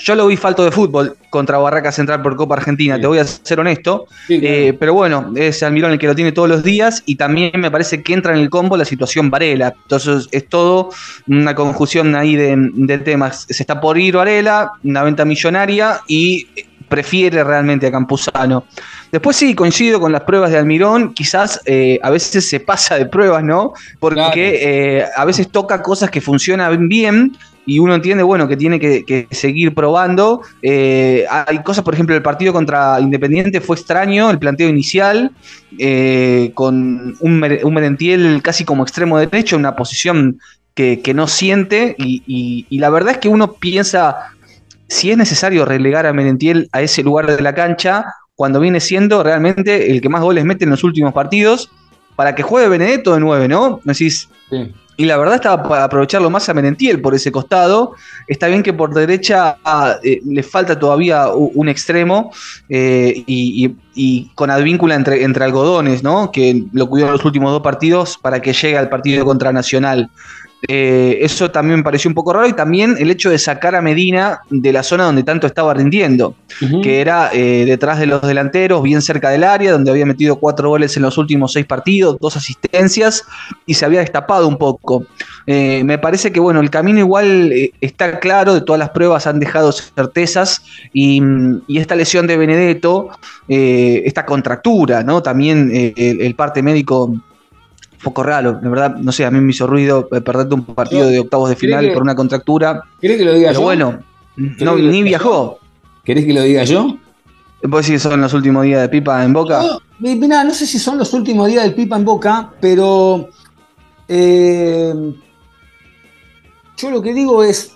Yo 0.00 0.14
lo 0.14 0.26
vi 0.26 0.36
falto 0.36 0.64
de 0.64 0.70
fútbol 0.70 1.16
contra 1.28 1.58
Barraca 1.58 1.92
Central 1.92 2.22
por 2.22 2.34
Copa 2.34 2.54
Argentina, 2.54 2.98
te 2.98 3.06
voy 3.06 3.18
a 3.18 3.24
ser 3.24 3.60
honesto. 3.60 4.06
Eh, 4.28 4.74
pero 4.78 4.94
bueno, 4.94 5.32
es 5.36 5.62
Almirón 5.62 5.92
el 5.92 5.98
que 5.98 6.06
lo 6.06 6.14
tiene 6.14 6.32
todos 6.32 6.48
los 6.48 6.62
días 6.62 7.02
y 7.04 7.16
también 7.16 7.52
me 7.60 7.70
parece 7.70 8.02
que 8.02 8.14
entra 8.14 8.32
en 8.32 8.40
el 8.40 8.48
combo 8.48 8.76
la 8.76 8.86
situación 8.86 9.30
Varela. 9.30 9.74
Entonces 9.82 10.28
es 10.32 10.48
todo 10.48 10.90
una 11.26 11.54
conjunción 11.54 12.14
ahí 12.14 12.34
de, 12.34 12.98
temas. 13.04 13.46
Se 13.48 13.62
está 13.62 13.80
por 13.80 13.98
ir 13.98 14.16
Varela, 14.16 14.72
una 14.82 15.02
venta 15.02 15.24
millonaria 15.24 16.00
y 16.08 16.48
prefiere 16.88 17.44
realmente 17.44 17.86
a 17.86 17.92
Campuzano. 17.92 18.64
Después 19.12 19.36
sí, 19.36 19.54
coincido 19.54 20.00
con 20.00 20.12
las 20.12 20.22
pruebas 20.22 20.50
de 20.50 20.58
Almirón, 20.58 21.14
quizás 21.14 21.60
eh, 21.64 21.98
a 22.02 22.10
veces 22.10 22.48
se 22.48 22.60
pasa 22.60 22.96
de 22.96 23.06
pruebas, 23.06 23.44
¿no? 23.44 23.74
Porque 23.98 24.58
eh, 24.60 25.04
a 25.16 25.24
veces 25.24 25.50
toca 25.50 25.82
cosas 25.82 26.10
que 26.10 26.20
funcionan 26.20 26.88
bien 26.88 27.36
y 27.66 27.78
uno 27.78 27.94
entiende, 27.94 28.22
bueno, 28.22 28.48
que 28.48 28.56
tiene 28.56 28.80
que, 28.80 29.26
seguir 29.30 29.74
probando. 29.74 30.42
Eh, 30.62 31.24
hay 31.28 31.62
cosas, 31.62 31.84
por 31.84 31.94
ejemplo, 31.94 32.14
el 32.16 32.22
partido 32.22 32.52
contra 32.52 33.00
Independiente 33.00 33.60
fue 33.60 33.76
extraño, 33.76 34.30
el 34.30 34.38
planteo 34.38 34.68
inicial, 34.68 35.30
con 36.54 37.16
un, 37.20 37.40
Merentiel 37.40 38.40
casi 38.42 38.64
como 38.64 38.82
extremo 38.82 39.18
derecho, 39.18 39.56
una 39.56 39.76
posición 39.76 40.38
que, 40.74 41.12
no 41.14 41.26
siente 41.26 41.94
y, 41.98 42.78
la 42.78 42.90
verdad 42.90 43.12
es 43.12 43.18
que 43.18 43.28
uno 43.28 43.52
piensa 43.54 44.16
si 44.88 45.10
es 45.10 45.16
necesario 45.16 45.64
relegar 45.64 46.06
a 46.06 46.12
Merentiel 46.12 46.68
a 46.72 46.82
ese 46.82 47.02
lugar 47.02 47.26
de 47.26 47.40
la 47.40 47.54
cancha 47.54 48.06
cuando 48.34 48.58
viene 48.58 48.80
siendo 48.80 49.22
realmente 49.22 49.90
el 49.90 50.00
que 50.00 50.08
más 50.08 50.22
goles 50.22 50.44
mete 50.44 50.64
en 50.64 50.70
los 50.70 50.82
últimos 50.82 51.12
partidos, 51.12 51.70
para 52.16 52.34
que 52.34 52.42
juegue 52.42 52.68
Benedetto 52.68 53.14
de 53.14 53.20
9, 53.20 53.48
¿no? 53.48 53.80
decís. 53.84 54.28
Y 55.00 55.06
la 55.06 55.16
verdad 55.16 55.36
estaba 55.36 55.62
para 55.62 55.84
aprovecharlo 55.84 56.28
más 56.28 56.46
a 56.50 56.52
Merentiel 56.52 57.00
por 57.00 57.14
ese 57.14 57.32
costado. 57.32 57.94
Está 58.26 58.48
bien 58.48 58.62
que 58.62 58.74
por 58.74 58.92
derecha 58.92 59.56
eh, 60.02 60.20
le 60.22 60.42
falta 60.42 60.78
todavía 60.78 61.28
un 61.28 61.70
extremo 61.70 62.30
eh, 62.68 63.24
y, 63.26 64.30
con 64.34 64.50
advíncula 64.50 64.94
entre, 64.94 65.24
entre 65.24 65.42
algodones, 65.46 66.02
¿no? 66.02 66.30
Que 66.30 66.64
lo 66.74 66.86
cuidó 66.86 67.06
en 67.06 67.12
los 67.12 67.24
últimos 67.24 67.50
dos 67.50 67.62
partidos 67.62 68.18
para 68.18 68.42
que 68.42 68.52
llegue 68.52 68.76
al 68.76 68.90
partido 68.90 69.24
contra 69.24 69.54
Nacional. 69.54 70.10
Eh, 70.68 71.18
eso 71.22 71.50
también 71.50 71.78
me 71.78 71.82
pareció 71.82 72.08
un 72.08 72.14
poco 72.14 72.34
raro 72.34 72.46
y 72.46 72.52
también 72.52 72.96
el 72.98 73.10
hecho 73.10 73.30
de 73.30 73.38
sacar 73.38 73.74
a 73.74 73.80
Medina 73.80 74.40
de 74.50 74.72
la 74.72 74.82
zona 74.82 75.04
donde 75.04 75.22
tanto 75.22 75.46
estaba 75.46 75.72
rindiendo, 75.72 76.34
que 76.82 77.00
era 77.00 77.30
eh, 77.32 77.64
detrás 77.64 77.98
de 77.98 78.06
los 78.06 78.20
delanteros, 78.20 78.82
bien 78.82 79.00
cerca 79.00 79.30
del 79.30 79.44
área, 79.44 79.72
donde 79.72 79.90
había 79.90 80.04
metido 80.04 80.36
cuatro 80.36 80.68
goles 80.68 80.96
en 80.96 81.02
los 81.02 81.16
últimos 81.16 81.52
seis 81.52 81.64
partidos, 81.64 82.18
dos 82.20 82.36
asistencias 82.36 83.24
y 83.64 83.74
se 83.74 83.86
había 83.86 84.00
destapado 84.00 84.46
un 84.46 84.58
poco. 84.58 85.06
Eh, 85.46 85.82
me 85.84 85.98
parece 85.98 86.30
que 86.30 86.40
bueno, 86.40 86.60
el 86.60 86.68
camino 86.68 86.98
igual 86.98 87.52
está 87.80 88.20
claro, 88.20 88.52
de 88.52 88.60
todas 88.60 88.78
las 88.78 88.90
pruebas 88.90 89.26
han 89.26 89.40
dejado 89.40 89.72
certezas 89.72 90.62
y, 90.92 91.22
esta 91.80 91.96
lesión 91.96 92.26
de 92.26 92.36
Benedetto, 92.36 93.08
esta 93.48 94.26
contractura, 94.26 95.02
¿no? 95.02 95.22
También 95.22 95.70
el 95.72 96.34
parte 96.34 96.62
médico 96.62 97.14
poco 98.02 98.22
raro, 98.22 98.54
de 98.54 98.68
verdad, 98.68 98.96
no 98.96 99.12
sé, 99.12 99.24
a 99.24 99.30
mí 99.30 99.40
me 99.40 99.50
hizo 99.50 99.66
ruido 99.66 100.08
eh, 100.12 100.20
perderte 100.20 100.54
un 100.54 100.64
partido 100.64 101.06
de 101.06 101.20
octavos 101.20 101.48
de 101.48 101.56
final 101.56 101.92
por 101.92 102.02
una 102.02 102.14
contractura. 102.14 102.82
¿Querés 103.00 103.18
que 103.18 103.24
lo 103.24 103.34
diga 103.34 103.50
pero 103.50 103.60
bueno, 103.60 103.98
no, 104.36 104.76
ni 104.76 105.02
viajó. 105.02 105.58
¿Querés 106.04 106.24
que 106.24 106.32
lo 106.32 106.42
diga 106.42 106.64
yo? 106.64 106.96
¿Vos 107.62 107.86
decís 107.86 108.02
que 108.02 108.08
son 108.08 108.20
los 108.20 108.32
últimos 108.32 108.64
días 108.64 108.80
de 108.80 108.88
Pipa 108.88 109.22
en 109.24 109.32
Boca? 109.32 109.62
No, 109.62 109.80
mirá, 109.98 110.44
no 110.44 110.54
sé 110.54 110.66
si 110.66 110.78
son 110.78 110.96
los 110.96 111.12
últimos 111.12 111.48
días 111.48 111.64
del 111.64 111.74
Pipa 111.74 111.96
en 111.96 112.04
Boca, 112.04 112.50
pero 112.60 113.28
eh, 114.08 114.94
yo 116.76 116.90
lo 116.90 117.02
que 117.02 117.12
digo 117.12 117.44
es, 117.44 117.72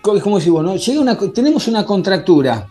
¿cómo 0.00 0.38
decimos? 0.38 0.62
No? 0.62 0.76
Llega 0.76 1.00
una, 1.00 1.18
tenemos 1.18 1.66
una 1.66 1.84
contractura 1.84 2.68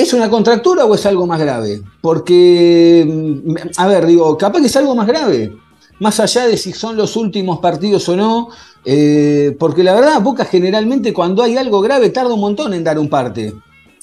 ¿Es 0.00 0.14
una 0.14 0.30
contractura 0.30 0.86
o 0.86 0.94
es 0.94 1.04
algo 1.04 1.26
más 1.26 1.38
grave? 1.38 1.82
Porque, 2.00 3.04
mm, 3.06 3.54
a 3.76 3.86
ver, 3.86 4.06
digo, 4.06 4.38
capaz 4.38 4.60
que 4.60 4.66
es 4.66 4.76
algo 4.76 4.94
más 4.94 5.06
grave, 5.06 5.52
más 5.98 6.18
allá 6.20 6.46
de 6.46 6.56
si 6.56 6.72
son 6.72 6.96
los 6.96 7.16
últimos 7.16 7.58
partidos 7.58 8.08
o 8.08 8.16
no, 8.16 8.48
eh, 8.86 9.54
porque 9.58 9.84
la 9.84 9.92
verdad, 9.92 10.22
Boca 10.22 10.46
generalmente 10.46 11.12
cuando 11.12 11.42
hay 11.42 11.58
algo 11.58 11.82
grave 11.82 12.08
tarda 12.08 12.32
un 12.32 12.40
montón 12.40 12.72
en 12.72 12.82
dar 12.82 12.98
un 12.98 13.10
parte. 13.10 13.52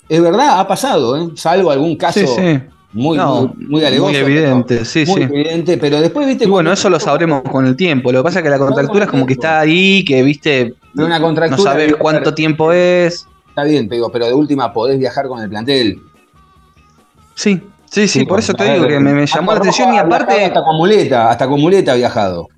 Es 0.07 0.21
verdad, 0.21 0.59
ha 0.59 0.67
pasado, 0.67 1.17
¿eh? 1.17 1.29
salvo 1.33 1.71
algún 1.71 1.95
caso 1.97 2.19
Muy, 2.93 3.17
muy, 3.17 3.49
muy, 3.57 3.99
muy, 3.99 4.15
evidente, 4.15 4.85
sí, 4.85 5.03
muy 5.07 5.23
evidente, 5.23 5.77
pero 5.79 5.99
después, 5.99 6.27
viste. 6.27 6.45
bueno, 6.45 6.71
eso 6.71 6.91
lo 6.91 6.99
sabremos 6.99 7.41
con 7.41 7.65
el 7.65 7.75
tiempo. 7.75 8.11
Lo 8.11 8.19
que 8.19 8.23
pasa 8.25 8.39
es 8.39 8.43
que 8.43 8.49
la 8.51 8.59
contractura 8.59 9.05
es 9.05 9.11
como 9.11 9.25
que 9.25 9.33
está 9.33 9.59
ahí, 9.59 10.05
que 10.05 10.21
viste. 10.21 10.75
Una 10.95 11.19
contractura, 11.19 11.57
no 11.57 11.63
sabes 11.63 11.95
cuánto 11.95 12.35
tiempo 12.35 12.71
es 12.71 13.27
está 13.57 13.63
bien, 13.63 13.89
pero 13.89 14.27
de 14.27 14.33
última 14.33 14.71
podés 14.71 14.99
viajar 14.99 15.27
con 15.27 15.41
el 15.41 15.49
plantel. 15.49 15.99
Sí, 17.33 17.59
sí, 17.89 18.07
sí, 18.07 18.23
por 18.23 18.37
eso 18.37 18.53
te 18.53 18.71
digo 18.71 18.87
que 18.87 18.99
me, 18.99 19.25
llamó 19.25 19.51
la 19.51 19.57
atención 19.57 19.95
y 19.95 19.97
aparte. 19.97 20.45
Hasta 20.45 20.63
con 20.63 20.77
muleta, 20.77 21.31
hasta 21.31 21.47
con 21.47 21.59
muleta 21.59 21.93
ha 21.93 21.95
viajado. 21.95 22.49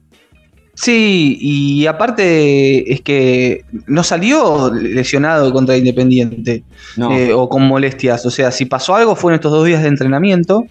Sí, 0.81 1.37
y 1.41 1.87
aparte 1.87 2.93
es 2.93 3.01
que 3.01 3.65
no 3.85 4.01
salió 4.01 4.71
lesionado 4.73 5.51
contra 5.51 5.75
Independiente 5.75 6.63
eh, 7.11 7.33
o 7.33 7.49
con 7.49 7.67
molestias. 7.67 8.25
O 8.25 8.31
sea, 8.31 8.49
si 8.49 8.63
pasó 8.63 8.95
algo 8.95 9.13
fue 9.17 9.33
en 9.33 9.35
estos 9.35 9.51
dos 9.51 9.65
días 9.65 9.81
de 9.81 9.89
entrenamiento. 9.89 10.67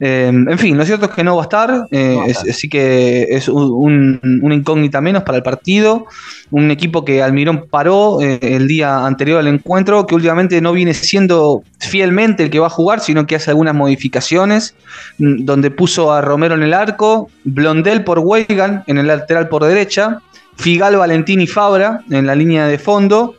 Eh, 0.00 0.32
en 0.32 0.58
fin, 0.58 0.76
lo 0.76 0.84
cierto 0.84 1.06
es 1.06 1.12
que 1.12 1.22
no 1.22 1.36
va 1.36 1.42
a 1.42 1.44
estar. 1.44 1.86
Eh, 1.92 2.18
así 2.50 2.68
que 2.68 3.22
es 3.30 3.48
un, 3.48 4.40
una 4.42 4.52
incógnita 4.52 5.00
menos 5.00 5.22
para 5.22 5.38
el 5.38 5.44
partido. 5.44 6.06
Un 6.50 6.72
equipo 6.72 7.04
que 7.04 7.22
Almirón 7.22 7.68
paró 7.70 8.20
el 8.20 8.66
día 8.66 9.06
anterior 9.06 9.38
al 9.38 9.46
encuentro, 9.46 10.06
que 10.06 10.16
últimamente 10.16 10.60
no 10.60 10.72
viene 10.72 10.92
siendo 10.92 11.62
fielmente 11.78 12.42
el 12.42 12.50
que 12.50 12.58
va 12.58 12.66
a 12.66 12.70
jugar, 12.70 13.00
sino 13.00 13.26
que 13.26 13.36
hace 13.36 13.50
algunas 13.50 13.74
modificaciones, 13.74 14.74
mm, 15.18 15.44
donde 15.44 15.70
puso 15.70 16.12
a 16.12 16.20
Romero 16.20 16.54
en 16.54 16.62
el 16.62 16.74
arco, 16.74 17.30
Blondel 17.44 18.04
por 18.04 18.18
Weigan 18.18 18.84
en 18.86 18.98
el 18.98 19.06
lateral 19.06 19.48
por 19.52 19.66
derecha, 19.66 20.22
Figal, 20.56 20.96
Valentín 20.96 21.38
y 21.42 21.46
Fabra 21.46 22.00
en 22.10 22.26
la 22.26 22.34
línea 22.34 22.66
de 22.66 22.78
fondo, 22.78 23.34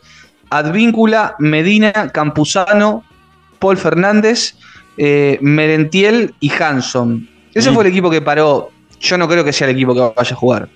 Advíncula, 0.48 1.34
Medina, 1.40 1.92
Campuzano, 2.12 3.02
Paul 3.58 3.76
Fernández, 3.76 4.54
eh, 4.96 5.38
Merentiel 5.40 6.32
y 6.38 6.52
Hanson. 6.52 7.28
Ese 7.52 7.72
fue 7.72 7.82
el 7.82 7.90
equipo 7.90 8.10
que 8.10 8.20
paró. 8.20 8.70
Yo 9.00 9.18
no 9.18 9.26
creo 9.26 9.44
que 9.44 9.52
sea 9.52 9.68
el 9.68 9.74
equipo 9.74 9.92
que 9.92 10.00
vaya 10.00 10.32
a 10.32 10.36
jugar. 10.36 10.68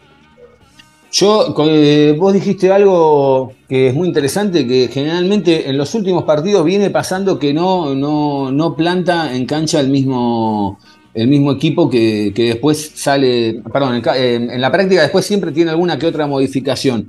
Yo, 1.12 1.54
eh, 1.66 2.16
vos 2.18 2.34
dijiste 2.34 2.72
algo 2.72 3.52
que 3.68 3.88
es 3.88 3.94
muy 3.94 4.08
interesante, 4.08 4.66
que 4.66 4.88
generalmente 4.92 5.70
en 5.70 5.78
los 5.78 5.94
últimos 5.94 6.24
partidos 6.24 6.64
viene 6.64 6.90
pasando 6.90 7.38
que 7.38 7.54
no, 7.54 7.94
no, 7.94 8.74
planta 8.76 9.32
en 9.34 9.46
cancha 9.46 9.78
el 9.78 9.88
mismo, 9.88 10.80
el 11.14 11.28
mismo 11.28 11.52
equipo 11.52 11.88
que, 11.88 12.32
después 12.34 12.92
sale, 12.94 13.62
perdón, 13.72 14.02
en, 14.14 14.60
la 14.60 14.70
práctica 14.70 15.02
después 15.02 15.24
siempre 15.24 15.52
tiene 15.52 15.70
alguna 15.70 15.98
que 15.98 16.06
otra 16.06 16.26
modificación. 16.26 17.08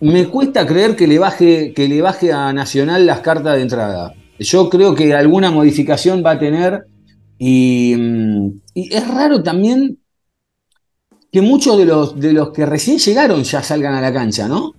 Me 0.00 0.26
cuesta 0.26 0.66
creer 0.66 0.96
que 0.96 1.06
le 1.06 1.18
baje, 1.18 1.72
que 1.74 1.88
le 1.88 2.00
baje 2.00 2.32
a 2.32 2.52
Nacional 2.52 3.06
las 3.06 3.20
cartas 3.20 3.56
de 3.56 3.62
entrada. 3.62 4.14
Yo 4.38 4.70
creo 4.70 4.94
que 4.94 5.14
alguna 5.14 5.50
modificación 5.50 6.22
va 6.24 6.32
a 6.32 6.38
tener 6.38 6.86
y, 7.38 7.94
mm, 7.96 8.46
y 8.74 8.94
es 8.94 9.06
raro 9.08 9.42
también 9.42 9.98
que 11.30 11.42
muchos 11.42 11.78
de 11.78 11.84
los, 11.84 12.18
de 12.18 12.32
los 12.32 12.50
que 12.50 12.66
recién 12.66 12.98
llegaron 12.98 13.44
ya 13.44 13.62
salgan 13.62 13.94
a 13.94 14.00
la 14.00 14.12
cancha, 14.12 14.48
¿no? 14.48 14.74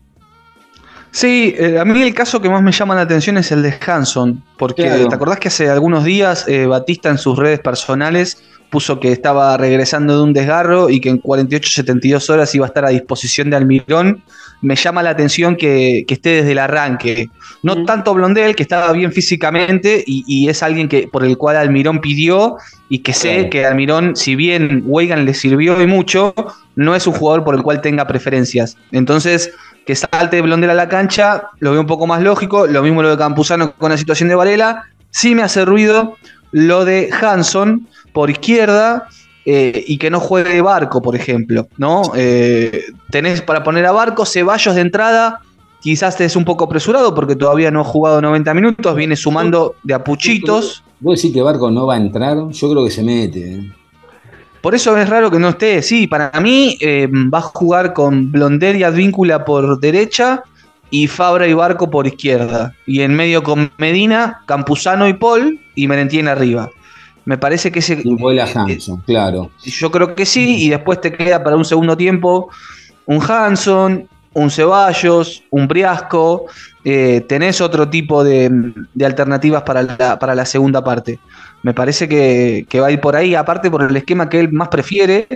Sí, 1.12 1.54
eh, 1.58 1.78
a 1.78 1.84
mí 1.84 2.02
el 2.02 2.14
caso 2.14 2.42
que 2.42 2.50
más 2.50 2.64
me 2.64 2.72
llama 2.72 2.96
la 2.96 3.02
atención 3.02 3.38
es 3.38 3.52
el 3.52 3.62
de 3.62 3.78
Hanson, 3.86 4.42
porque 4.58 4.84
te 4.84 5.14
acordás 5.14 5.40
que 5.40 5.50
hace 5.50 5.70
algunos 5.70 6.06
días 6.06 6.48
eh, 6.48 6.66
Batista 6.66 7.10
en 7.10 7.18
sus 7.18 7.38
redes 7.38 7.60
personales 7.60 8.42
puso 8.72 9.00
que 9.00 9.12
estaba 9.12 9.58
regresando 9.58 10.16
de 10.16 10.24
un 10.24 10.34
desgarro 10.34 10.90
y 10.90 11.02
que 11.02 11.10
en 11.10 11.22
48-72 11.22 12.30
horas 12.30 12.56
iba 12.56 12.66
a 12.66 12.70
estar 12.70 12.86
a 12.86 12.90
disposición 12.90 13.50
de 13.50 13.58
Almirón. 13.58 14.24
Me 14.62 14.76
llama 14.76 15.04
la 15.04 15.10
atención 15.10 15.56
que, 15.58 16.06
esté 16.08 16.30
desde 16.30 16.54
el 16.54 16.60
arranque. 16.60 17.30
No 17.64 17.84
tanto 17.84 18.14
Blondel, 18.14 18.56
que 18.56 18.64
estaba 18.64 18.92
bien 18.94 19.12
físicamente 19.12 20.04
y, 20.08 20.48
es 20.48 20.64
alguien 20.64 20.88
que, 20.88 21.08
por 21.12 21.26
el 21.26 21.38
cual 21.38 21.58
Almirón 21.58 22.00
pidió 22.00 22.56
y 22.88 23.00
que 23.00 23.14
sé 23.14 23.50
que 23.50 23.66
Almirón, 23.66 24.16
si 24.16 24.36
bien 24.36 24.84
Weigan 24.86 25.26
le 25.26 25.34
sirvió 25.34 25.82
y 25.82 25.88
mucho, 25.88 26.34
no 26.76 26.96
es 26.96 27.06
un 27.08 27.14
jugador 27.14 27.44
por 27.44 27.56
el 27.56 27.64
cual 27.64 27.82
tenga 27.82 28.08
preferencias. 28.08 28.78
Entonces, 28.94 29.52
que 29.86 29.96
salte 29.96 30.42
Blondel 30.42 30.70
a 30.70 30.76
la 30.76 30.88
cancha, 30.88 31.50
lo 31.60 31.72
veo 31.72 31.82
un 31.82 31.88
poco 31.88 32.08
más 32.08 32.22
lógico. 32.22 32.68
Lo 32.68 32.82
mismo 32.84 33.02
lo 33.02 33.10
de 33.10 33.18
Campuzano 33.18 33.74
con 33.74 33.92
la 33.92 33.98
situación 33.98 34.30
de 34.30 34.36
Varela. 34.36 34.84
Sí 35.10 35.36
me 35.36 35.44
hace 35.44 35.66
ruido 35.66 36.16
lo 36.52 36.86
de 36.86 37.10
Hanson 37.22 37.88
por 38.14 38.30
izquierda 38.30 39.08
eh, 39.46 39.84
y 39.88 39.98
que 39.98 40.10
no 40.10 40.20
juegue 40.20 40.62
Barco, 40.62 41.02
por 41.02 41.16
ejemplo, 41.16 41.68
¿no? 41.78 42.04
Eh, 42.16 42.86
tenés 43.10 43.42
para 43.42 43.64
poner 43.64 43.86
a 43.86 43.92
Barco, 43.92 44.26
Ceballos 44.26 44.76
de 44.76 44.82
entrada, 44.82 45.40
quizás 45.82 46.20
es 46.22 46.36
un 46.36 46.46
poco 46.46 46.66
apresurado 46.66 47.16
porque 47.16 47.36
todavía 47.36 47.72
no 47.72 47.82
ha 47.82 47.86
jugado 47.86 48.22
90 48.22 48.54
minutos, 48.54 48.96
viene 48.96 49.16
sumando 49.16 49.76
de 49.84 49.96
apuchitos. 49.96 50.84
¿Vos 51.00 51.16
decís 51.16 51.34
que 51.34 51.42
Barco 51.42 51.72
no 51.72 51.88
va 51.88 51.96
a 51.96 51.98
entrar? 51.98 52.38
Yo 52.50 52.70
creo 52.70 52.86
que 52.86 52.92
se 52.92 53.02
mete. 53.02 53.54
¿eh? 53.56 53.72
Por 54.62 54.76
eso 54.76 54.96
es 54.96 55.10
raro 55.10 55.32
que 55.32 55.40
no 55.40 55.50
esté. 55.50 55.82
Sí, 55.82 56.06
para 56.06 56.40
mí 56.40 56.78
va 57.34 57.40
a 57.40 57.42
jugar 57.42 57.94
con 57.94 58.32
Blonder 58.32 58.76
y 58.76 58.84
Advíncula 58.84 59.44
por 59.44 59.80
derecha 59.80 60.44
y 60.92 61.08
Fabra 61.08 61.48
y 61.48 61.54
Barco 61.54 61.90
por 61.90 62.06
izquierda. 62.06 62.76
Y 62.86 63.02
en 63.02 63.16
medio 63.16 63.42
con 63.42 63.72
Medina, 63.80 64.42
Campuzano 64.46 65.08
y 65.08 65.14
Paul 65.14 65.60
y 65.74 65.88
Merentién 65.88 66.28
arriba. 66.28 66.70
Me 67.26 67.38
parece 67.38 67.72
que 67.72 67.80
ese. 67.80 68.02
Y 68.04 68.16
vuela 68.16 68.48
eh, 68.48 68.54
Hanson, 68.56 69.02
claro. 69.06 69.52
Yo 69.64 69.92
creo 69.92 70.16
que 70.16 70.26
sí, 70.26 70.66
y 70.66 70.70
después 70.70 71.00
te 71.02 71.14
queda 71.14 71.44
para 71.44 71.56
un 71.56 71.66
segundo 71.66 71.96
tiempo 71.96 72.50
un 73.06 73.22
Hanson, 73.22 74.08
un 74.34 74.50
Ceballos, 74.50 75.44
un 75.50 75.68
Briasco, 75.68 76.46
eh, 76.84 77.26
tenés 77.28 77.62
otro 77.62 77.90
tipo 77.90 78.24
de, 78.24 78.74
alternativas 79.04 79.64
para 79.64 79.84
la, 79.84 80.20
para 80.20 80.36
la, 80.36 80.46
segunda 80.46 80.84
parte. 80.84 81.20
Me 81.64 81.74
parece 81.74 82.08
que, 82.08 82.66
va 82.80 82.88
a 82.88 82.92
ir 82.92 83.02
por 83.02 83.16
ahí, 83.16 83.36
aparte 83.36 83.70
por 83.70 83.84
el 83.84 83.96
esquema 83.96 84.30
que 84.30 84.40
él 84.40 84.52
más 84.52 84.70
prefiere, 84.70 85.28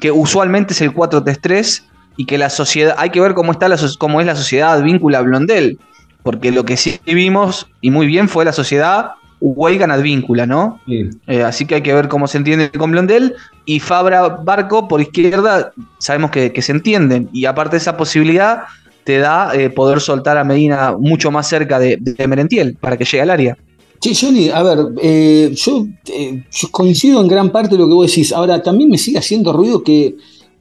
que 0.00 0.10
usualmente 0.10 0.72
es 0.72 0.80
el 0.80 0.94
4-3-3 0.94 1.82
y 2.16 2.24
que 2.26 2.38
la 2.38 2.48
sociedad, 2.48 2.94
hay 2.98 3.10
que 3.10 3.20
ver 3.20 3.34
cómo, 3.34 3.52
está 3.52 3.68
la, 3.68 3.76
cómo 3.98 4.20
es 4.20 4.26
la 4.26 4.36
sociedad 4.36 4.80
víncula 4.82 5.20
Blondel, 5.20 5.78
porque 6.22 6.50
lo 6.50 6.64
que 6.64 6.76
sí 6.76 6.98
vimos 7.04 7.66
y 7.80 7.90
muy 7.90 8.06
bien 8.06 8.28
fue 8.28 8.44
la 8.44 8.52
sociedad 8.52 9.12
Weigan 9.40 9.90
Advíncula, 9.90 10.46
¿no? 10.46 10.80
Eh, 10.88 11.42
así 11.42 11.66
que 11.66 11.76
hay 11.76 11.82
que 11.82 11.92
ver 11.92 12.08
cómo 12.08 12.26
se 12.26 12.38
entiende 12.38 12.70
con 12.70 12.90
Blondel. 12.90 13.34
Y 13.64 13.80
Fabra 13.80 14.28
Barco 14.28 14.88
por 14.88 15.00
izquierda, 15.00 15.72
sabemos 15.98 16.30
que, 16.30 16.62
se 16.62 16.72
entienden. 16.72 17.28
Y 17.32 17.44
aparte 17.44 17.72
de 17.72 17.78
esa 17.78 17.96
posibilidad, 17.96 18.64
te 19.04 19.18
da 19.18 19.54
eh, 19.54 19.70
poder 19.70 20.00
soltar 20.00 20.38
a 20.38 20.44
Medina 20.44 20.96
mucho 20.98 21.30
más 21.30 21.48
cerca 21.48 21.78
de, 21.78 22.00
Merentiel 22.26 22.76
para 22.80 22.96
que 22.96 23.04
llegue 23.04 23.22
al 23.22 23.30
área. 23.30 23.58
Sí, 24.00 24.14
Johnny, 24.14 24.50
a 24.50 24.62
ver, 24.62 24.78
eh, 25.02 25.52
yo, 25.54 25.86
yo, 26.04 26.68
coincido 26.70 27.20
en 27.20 27.28
gran 27.28 27.50
parte 27.50 27.70
de 27.70 27.78
lo 27.78 27.88
que 27.88 27.94
vos 27.94 28.06
decís. 28.06 28.32
Ahora, 28.32 28.62
también 28.62 28.90
me 28.90 28.98
sigue 28.98 29.18
haciendo 29.18 29.52
ruido 29.52 29.82
que 29.82 30.16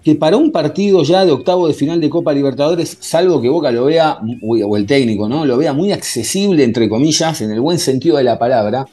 que 0.05 0.13
para 0.13 0.37
un 0.37 0.51
partido 0.51 1.01
ya 1.01 1.25
de 1.25 1.31
octavo 1.31 1.67
de 1.67 1.73
final 1.73 1.99
de 1.99 2.11
Copa 2.11 2.31
Libertadores, 2.31 2.95
salvo 2.99 3.41
que 3.41 3.49
Boca 3.49 3.71
lo 3.71 3.85
vea, 3.85 4.19
o 4.43 4.77
el 4.77 4.85
técnico, 4.85 5.27
¿no? 5.27 5.47
Lo 5.47 5.57
vea 5.57 5.73
muy 5.73 5.91
accesible, 5.91 6.63
entre 6.63 6.87
comillas, 6.87 7.41
en 7.41 7.49
el 7.49 7.59
buen 7.59 7.79
sentido 7.79 8.17
de 8.17 8.23
la 8.23 8.37
palabra, 8.37 8.85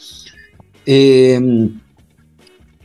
eh, 0.87 1.69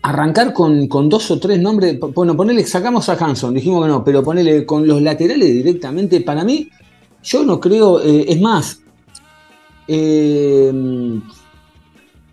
arrancar 0.02 0.52
con, 0.52 0.90
dos 1.08 1.32
o 1.32 1.40
tres 1.40 1.58
nombres, 1.62 1.98
bueno, 2.14 2.36
ponele, 2.36 2.66
sacamos 2.66 3.08
a 3.08 3.14
Hanson, 3.14 3.54
dijimos 3.54 3.82
que 3.86 3.88
no, 3.88 4.04
pero 4.04 4.22
ponele 4.22 4.66
con 4.66 4.86
los 4.86 5.02
laterales 5.02 5.48
directamente, 5.48 6.20
para 6.20 6.44
mí, 6.44 6.68
yo 7.24 7.46
no 7.46 7.62
creo, 7.62 8.02
eh, 8.02 8.26
es 8.28 8.42
más, 8.42 8.82
eh, 9.88 10.70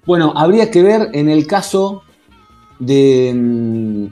bueno, 0.04 0.32
habría 0.34 0.72
que 0.72 0.82
ver 0.82 1.10
en 1.12 1.28
el 1.28 1.46
caso 1.46 2.02
de 2.80 4.10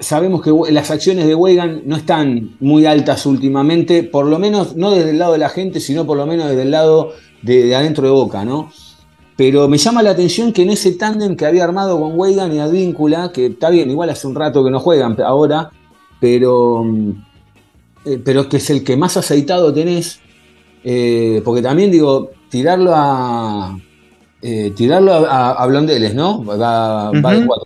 sabemos 0.00 0.42
que 0.42 0.52
las 0.70 0.90
acciones 0.90 1.26
de 1.26 1.34
Weigand 1.34 1.84
no 1.84 1.96
están 1.96 2.56
muy 2.60 2.86
altas 2.86 3.26
últimamente, 3.26 4.02
por 4.02 4.26
lo 4.26 4.38
menos 4.38 4.76
no 4.76 4.90
desde 4.90 5.10
el 5.10 5.18
lado 5.18 5.32
de 5.32 5.38
la 5.38 5.48
gente, 5.48 5.80
sino 5.80 6.06
por 6.06 6.16
lo 6.16 6.26
menos 6.26 6.48
desde 6.48 6.62
el 6.62 6.70
lado 6.70 7.12
de, 7.42 7.74
adentro 7.74 8.04
de 8.04 8.10
Boca, 8.10 8.44
¿no? 8.44 8.70
Pero 9.36 9.68
me 9.68 9.78
llama 9.78 10.02
la 10.02 10.10
atención 10.10 10.52
que 10.52 10.62
en 10.62 10.70
ese 10.70 10.92
tándem 10.92 11.36
que 11.36 11.46
había 11.46 11.64
armado 11.64 12.00
con 12.00 12.18
Weigand 12.18 12.54
y 12.54 12.58
Advíncula, 12.58 13.30
que 13.32 13.46
está 13.46 13.70
bien, 13.70 13.90
igual 13.90 14.10
hace 14.10 14.26
un 14.26 14.34
rato 14.34 14.64
que 14.64 14.70
no 14.70 14.80
juegan 14.80 15.16
ahora, 15.20 15.70
pero, 16.20 16.84
eh, 18.04 18.20
pero 18.24 18.48
que 18.48 18.56
es 18.56 18.70
el 18.70 18.82
que 18.82 18.96
más 18.96 19.16
aceitado 19.16 19.72
tenés, 19.72 20.20
eh, 20.82 21.40
porque 21.44 21.62
también 21.62 21.90
digo, 21.90 22.30
tirarlo 22.48 22.92
a, 22.94 23.78
eh, 24.40 24.72
tirarlo 24.76 25.12
a, 25.28 25.66
Blondeles, 25.66 26.14
¿no? 26.14 26.44
Va, 26.44 27.10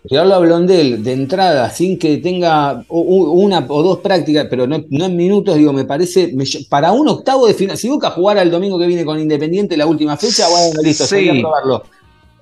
Tirarlo 0.08 0.34
a 0.34 0.38
Blondel 0.38 1.04
de 1.04 1.12
entrada 1.12 1.68
sin 1.68 1.98
que 1.98 2.16
tenga 2.16 2.82
una 2.88 3.66
o 3.68 3.82
dos 3.82 3.98
prácticas, 3.98 4.46
pero 4.48 4.66
no, 4.66 4.76
en 4.76 5.16
minutos, 5.16 5.56
digo, 5.56 5.74
me 5.74 5.84
parece, 5.84 6.34
para 6.70 6.92
un 6.92 7.08
octavo 7.08 7.46
de 7.46 7.52
final, 7.52 7.76
si 7.76 7.90
Boca 7.90 8.10
jugar 8.10 8.38
el 8.38 8.50
domingo 8.50 8.78
que 8.78 8.86
viene 8.86 9.04
con 9.04 9.20
Independiente 9.20 9.76
la 9.76 9.86
última 9.86 10.16
fecha, 10.16 10.48
bueno, 10.48 10.80
listo, 10.82 11.04
sí. 11.04 11.28
a 11.28 11.40
probarlo. 11.42 11.82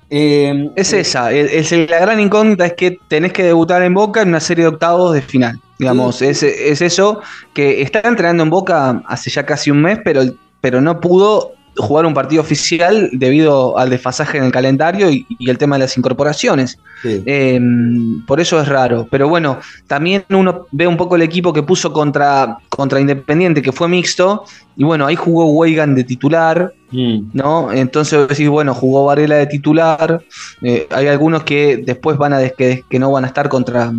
Eh, 0.09 0.69
es 0.75 0.93
esa, 0.93 1.31
es, 1.31 1.71
la 1.71 1.99
gran 1.99 2.19
incógnita 2.19 2.65
es 2.65 2.73
que 2.73 2.97
tenés 3.09 3.33
que 3.33 3.43
debutar 3.43 3.81
en 3.81 3.93
Boca 3.93 4.21
en 4.21 4.29
una 4.29 4.39
serie 4.39 4.63
de 4.63 4.69
octavos 4.69 5.13
de 5.13 5.21
final. 5.21 5.59
Digamos, 5.77 6.21
es, 6.21 6.41
eso 6.43 7.19
que 7.53 7.81
está 7.81 7.99
entrenando 8.05 8.43
en 8.43 8.49
Boca 8.49 9.03
hace 9.07 9.29
ya 9.29 9.45
casi 9.45 9.71
un 9.71 9.81
mes, 9.81 9.99
pero, 10.05 10.21
pero 10.61 10.79
no 10.79 11.01
pudo 11.01 11.53
jugar 11.77 12.05
un 12.05 12.13
partido 12.13 12.41
oficial 12.41 13.09
debido 13.13 13.77
al 13.77 13.89
desfasaje 13.89 14.37
en 14.37 14.43
el 14.43 14.51
calendario 14.51 15.09
y, 15.09 15.25
el 15.39 15.57
tema 15.57 15.75
de 15.75 15.79
las 15.79 15.97
incorporaciones. 15.97 16.77
Em, 17.03 18.25
por 18.25 18.39
eso 18.39 18.59
es 18.61 18.67
raro. 18.67 19.07
Pero 19.09 19.29
bueno, 19.29 19.59
también 19.87 20.25
uno 20.29 20.67
ve 20.71 20.87
un 20.87 20.97
poco 20.97 21.15
el 21.15 21.21
equipo 21.21 21.53
que 21.53 21.63
puso 21.63 21.93
contra, 21.93 22.57
contra 22.69 22.99
Independiente, 22.99 23.61
que 23.61 23.71
fue 23.71 23.87
mixto, 23.87 24.45
y 24.75 24.83
bueno, 24.83 25.05
ahí 25.05 25.15
jugó 25.15 25.45
Weigan 25.51 25.95
de 25.95 26.03
titular, 26.03 26.73
mm. 26.91 27.31
¿no? 27.33 27.71
Entonces 27.71 28.27
decís, 28.27 28.49
bueno, 28.49 28.73
jugó 28.73 29.05
Varela 29.05 29.35
de 29.35 29.47
titular. 29.47 30.21
Eh, 30.61 30.87
hay 30.91 31.07
algunos 31.07 31.43
que 31.43 31.77
después 31.77 32.17
van 32.17 32.33
a 32.33 32.49
que, 32.49 32.83
que 32.89 32.99
no 32.99 33.11
van 33.11 33.23
a 33.23 33.27
estar 33.27 33.49
contra, 33.49 33.91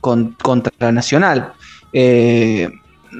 contra 0.00 0.92
Nacional. 0.92 1.52
Eh, 1.92 2.70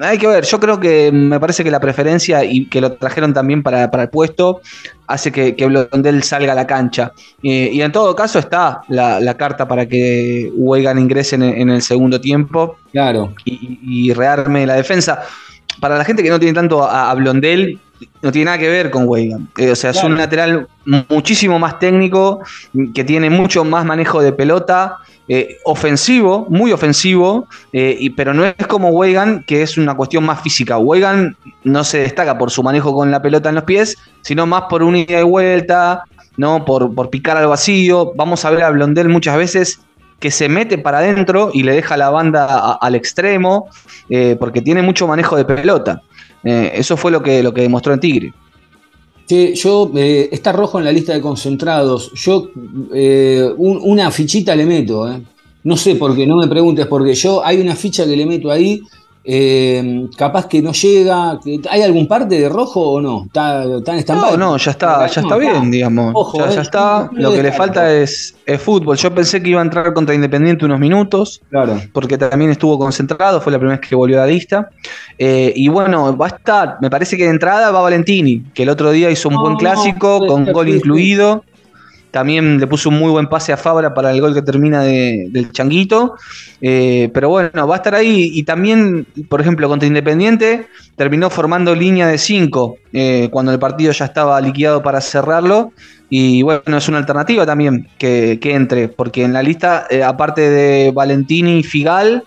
hay 0.01 0.17
que 0.17 0.27
ver, 0.27 0.45
yo 0.45 0.59
creo 0.59 0.79
que 0.79 1.11
me 1.11 1.39
parece 1.39 1.63
que 1.63 1.71
la 1.71 1.79
preferencia 1.79 2.43
y 2.43 2.65
que 2.65 2.81
lo 2.81 2.93
trajeron 2.93 3.33
también 3.33 3.63
para, 3.63 3.85
el 3.85 4.09
puesto 4.09 4.61
hace 5.07 5.31
que, 5.31 5.55
que, 5.55 5.65
Blondel 5.65 6.23
salga 6.23 6.51
a 6.51 6.55
la 6.55 6.67
cancha. 6.67 7.13
y 7.41 7.81
en 7.81 7.91
todo 7.91 8.15
caso 8.15 8.39
está 8.39 8.81
la, 8.89 9.33
carta 9.35 9.67
para 9.67 9.85
que 9.85 10.51
Weigan 10.55 10.99
ingrese 10.99 11.35
en, 11.35 11.69
el 11.69 11.81
segundo 11.81 12.19
tiempo. 12.19 12.77
Claro. 12.91 13.33
Y, 13.45 14.13
rearme 14.13 14.65
la 14.65 14.75
defensa. 14.75 15.21
Para 15.79 15.97
la 15.97 16.03
gente 16.03 16.23
que 16.23 16.29
no 16.29 16.39
tiene 16.39 16.53
tanto 16.53 16.83
a, 16.83 17.13
Blondel, 17.13 17.79
no 18.21 18.31
tiene 18.31 18.45
nada 18.45 18.57
que 18.57 18.69
ver 18.69 18.89
con 18.89 19.07
Weigan. 19.07 19.49
Eh, 19.57 19.71
o 19.71 19.75
sea, 19.75 19.91
es 19.91 20.03
un 20.03 20.17
lateral 20.17 20.67
muchísimo 21.09 21.59
más 21.59 21.79
técnico, 21.79 22.41
que 22.93 23.03
tiene 23.03 23.29
mucho 23.29 23.63
más 23.63 23.85
manejo 23.85 24.21
de 24.21 24.33
pelota. 24.33 24.97
Eh, 25.29 25.57
ofensivo, 25.65 26.45
muy 26.49 26.71
ofensivo, 26.71 27.47
eh, 27.73 27.97
y, 27.99 28.11
pero 28.11 28.33
no 28.33 28.45
es 28.45 28.55
como 28.67 28.91
Weigan, 28.91 29.43
que 29.43 29.61
es 29.61 29.77
una 29.77 29.93
cuestión 29.93 30.23
más 30.23 30.41
física. 30.41 30.77
Weigan 30.77 31.35
no 31.65 31.83
se 31.83 31.99
destaca 31.99 32.37
por 32.37 32.49
su 32.49 32.63
manejo 32.63 32.93
con 32.93 33.11
la 33.11 33.21
pelota 33.21 33.49
en 33.49 33.55
los 33.55 33.65
pies, 33.65 33.97
sino 34.21 34.45
más 34.45 34.63
por 34.69 34.83
una 34.83 34.99
ida 34.99 35.19
y 35.19 35.23
vuelta, 35.23 36.03
¿no? 36.37 36.63
Por, 36.63 36.95
por 36.95 37.09
picar 37.09 37.35
al 37.35 37.47
vacío. 37.47 38.13
Vamos 38.15 38.45
a 38.45 38.51
ver 38.51 38.63
a 38.63 38.69
Blondel 38.69 39.09
muchas 39.09 39.35
veces 39.35 39.81
que 40.19 40.31
se 40.31 40.47
mete 40.47 40.77
para 40.77 40.99
adentro 40.99 41.51
y 41.53 41.63
le 41.63 41.73
deja 41.73 41.97
la 41.97 42.09
banda 42.09 42.77
al 42.79 42.95
extremo, 42.95 43.67
eh, 44.09 44.37
porque 44.39 44.61
tiene 44.61 44.81
mucho 44.81 45.07
manejo 45.07 45.35
de 45.35 45.43
pelota. 45.43 46.01
eso 46.43 46.95
fue 46.95 47.11
lo 47.11 47.21
que, 47.21 47.43
lo 47.43 47.53
que 47.53 47.61
demostró 47.61 47.93
en 47.93 47.99
Tigre. 47.99 48.33
Sí, 49.27 49.55
yo, 49.55 49.91
eh, 49.95 50.29
está 50.31 50.53
rojo 50.53 50.79
en 50.79 50.85
la 50.85 50.91
lista 50.91 51.13
de 51.13 51.19
concentrados. 51.19 52.11
Yo 52.13 52.49
eh, 52.93 53.45
una 53.57 54.09
fichita 54.09 54.55
le 54.55 54.65
meto, 54.65 55.09
eh. 55.11 55.21
No 55.63 55.75
sé 55.75 55.95
por 55.95 56.15
qué, 56.15 56.25
no 56.25 56.37
me 56.37 56.47
preguntes, 56.47 56.85
porque 56.85 57.13
yo 57.13 57.45
hay 57.45 57.59
una 57.59 57.75
ficha 57.75 58.05
que 58.05 58.15
le 58.15 58.25
meto 58.25 58.49
ahí 58.49 58.81
eh, 59.29 60.07
capaz 60.15 60.47
que 60.47 60.61
no 60.61 60.71
llega. 60.71 61.37
¿Hay 61.69 61.81
algún 61.81 62.07
parte 62.07 62.39
de 62.39 62.47
rojo 62.47 62.79
o 62.79 63.01
no? 63.01 63.25
¿Está, 63.25 63.65
está 63.97 64.13
en 64.13 64.19
No, 64.19 64.37
no, 64.37 64.55
ya 64.55 64.71
está, 64.71 65.05
ya 65.07 65.19
está 65.19 65.35
bien, 65.35 65.69
digamos. 65.69 66.13
ya, 66.33 66.45
eh, 66.45 66.61
está. 66.61 67.09
Lo 67.11 67.33
que 67.33 67.43
le 67.43 67.51
falta 67.51 67.93
es, 67.93 68.37
fútbol. 68.57 68.95
Yo 68.95 69.13
pensé 69.13 69.43
que 69.43 69.49
iba 69.49 69.59
a 69.59 69.65
entrar 69.65 69.93
contra 69.93 70.15
Independiente 70.15 70.63
unos 70.63 70.79
minutos. 70.79 71.41
Claro. 71.49 71.81
Porque 71.91 72.17
también 72.17 72.51
estuvo 72.51 72.79
concentrado, 72.79 73.41
fue 73.41 73.51
la 73.51 73.59
primera 73.59 73.77
vez 73.77 73.89
que 73.89 73.95
volvió 73.97 74.15
a 74.15 74.25
la 74.25 74.31
lista. 74.31 74.69
Eh, 75.17 75.51
y 75.53 75.67
bueno, 75.67 76.15
va 76.15 76.27
a 76.27 76.29
estar. 76.29 76.77
Me 76.79 76.89
parece 76.89 77.17
que 77.17 77.25
de 77.25 77.31
entrada 77.31 77.69
va 77.71 77.81
Valentini, 77.81 78.45
que 78.53 78.63
el 78.63 78.69
otro 78.69 78.91
día 78.91 79.11
hizo 79.11 79.27
un 79.27 79.35
buen 79.35 79.57
clásico, 79.57 80.25
con 80.25 80.45
gol 80.53 80.69
incluido. 80.69 81.43
También 82.11 82.59
le 82.59 82.67
puso 82.67 82.89
un 82.89 82.99
muy 82.99 83.11
buen 83.11 83.27
pase 83.27 83.51
a 83.51 83.57
Fabra 83.57 83.93
para 83.93 84.11
el 84.11 84.21
gol 84.21 84.33
que 84.33 84.41
termina 84.41 84.81
del 84.81 85.51
Changuito. 85.51 86.15
Eh, 86.61 87.09
pero 87.13 87.29
bueno, 87.29 87.67
va 87.67 87.75
a 87.75 87.77
estar 87.77 87.95
ahí. 87.95 88.31
Y 88.33 88.43
también, 88.43 89.05
por 89.29 89.41
ejemplo, 89.41 89.67
contra 89.67 89.87
Independiente, 89.87 90.67
terminó 90.95 91.29
formando 91.29 91.75
línea 91.75 92.07
de 92.07 92.17
5 92.17 92.77
eh, 92.93 93.29
cuando 93.31 93.51
el 93.51 93.59
partido 93.59 93.91
ya 93.91 94.05
estaba 94.05 94.39
liquidado 94.41 94.81
para 94.81 95.01
cerrarlo. 95.01 95.73
Y 96.09 96.41
bueno, 96.41 96.77
es 96.77 96.87
una 96.87 96.99
alternativa 96.99 97.45
también 97.45 97.89
que, 97.97 98.39
entre, 98.41 98.87
porque 98.87 99.23
en 99.23 99.33
la 99.33 99.43
lista, 99.43 99.87
eh, 99.89 100.03
aparte 100.03 100.49
de 100.49 100.91
Valentini 100.91 101.59
y 101.59 101.63
Figal 101.63 102.23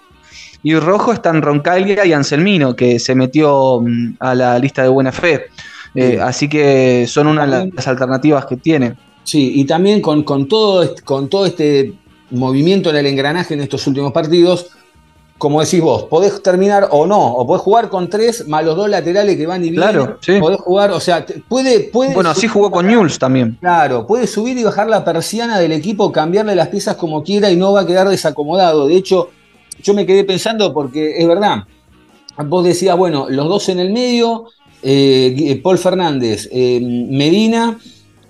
y 0.63 0.75
Rojo, 0.77 1.15
están 1.15 1.41
Roncaglia 1.41 2.05
y 2.05 2.13
Anselmino, 2.13 2.77
que 2.77 2.99
se 2.99 3.15
metió 3.15 3.81
mm, 3.81 4.17
a 4.21 4.35
la 4.35 4.59
lista 4.59 4.83
de 4.83 4.89
buena 4.89 5.11
fe. 5.11 5.47
así 6.23 6.49
que 6.49 7.07
son 7.09 7.27
una 7.27 7.47
de 7.47 7.73
las 7.75 7.89
alternativas 7.89 8.45
que 8.45 8.57
tiene. 8.57 8.95
Sí, 9.25 9.53
y 9.57 9.65
también 9.65 10.01
con, 10.01 10.49
todo, 10.49 10.95
con 11.05 11.29
todo 11.29 11.47
este 11.47 11.95
movimiento 12.31 12.91
en 12.91 12.97
el 12.97 13.07
engranaje 13.07 13.55
en 13.55 13.61
estos 13.61 13.87
últimos 13.87 14.13
partidos, 14.13 14.71
como 15.39 15.63
decís 15.63 15.81
vos, 15.81 16.05
podés 16.05 16.43
terminar 16.43 16.89
o 16.91 17.07
no, 17.07 17.33
o 17.35 17.47
podés 17.47 17.63
jugar 17.63 17.89
con 17.89 18.11
tres 18.11 18.47
más 18.47 18.63
los 18.63 18.77
dos 18.77 18.91
laterales 18.91 19.37
que 19.37 19.47
van 19.47 19.65
y 19.65 19.71
vienen. 19.71 19.91
Claro, 19.91 20.19
sí. 20.21 20.39
Podés 20.39 20.61
jugar, 20.61 20.91
o 20.91 21.01
sea, 21.01 21.25
puede, 21.49 21.81
puede. 21.81 22.13
Bueno, 22.13 22.29
así 22.29 22.47
jugó 22.47 22.71
con 22.71 22.87
Newell's 22.87 23.19
también. 23.19 23.57
Claro, 23.59 24.07
puede 24.07 24.27
subir 24.27 24.59
y 24.59 24.65
bajar 24.65 24.89
la 24.89 25.03
persiana 25.03 25.59
del 25.59 25.73
equipo, 25.73 26.13
cambiarle 26.13 26.55
las 26.55 26.69
piezas 26.69 26.97
como 26.97 27.23
quiera 27.23 27.51
y 27.51 27.57
no 27.57 27.73
va 27.73 27.81
a 27.81 27.87
quedar 27.87 28.09
desacomodado. 28.09 28.87
De 28.87 28.97
hecho, 28.97 29.31
yo 29.83 29.95
me 29.95 30.05
quedé 30.05 30.25
pensando 30.25 30.75
porque 30.75 31.19
es 31.19 31.27
verdad. 31.27 31.65
Vos 32.47 32.65
decías, 32.65 32.97
bueno, 32.97 33.27
los 33.31 33.49
dos 33.49 33.69
en 33.71 33.81
el 33.81 33.93
medio, 33.93 34.45
eh, 34.83 35.59
Paul 35.63 35.79
Fernández, 35.79 36.49
eh, 36.53 36.81
Medina 36.83 37.79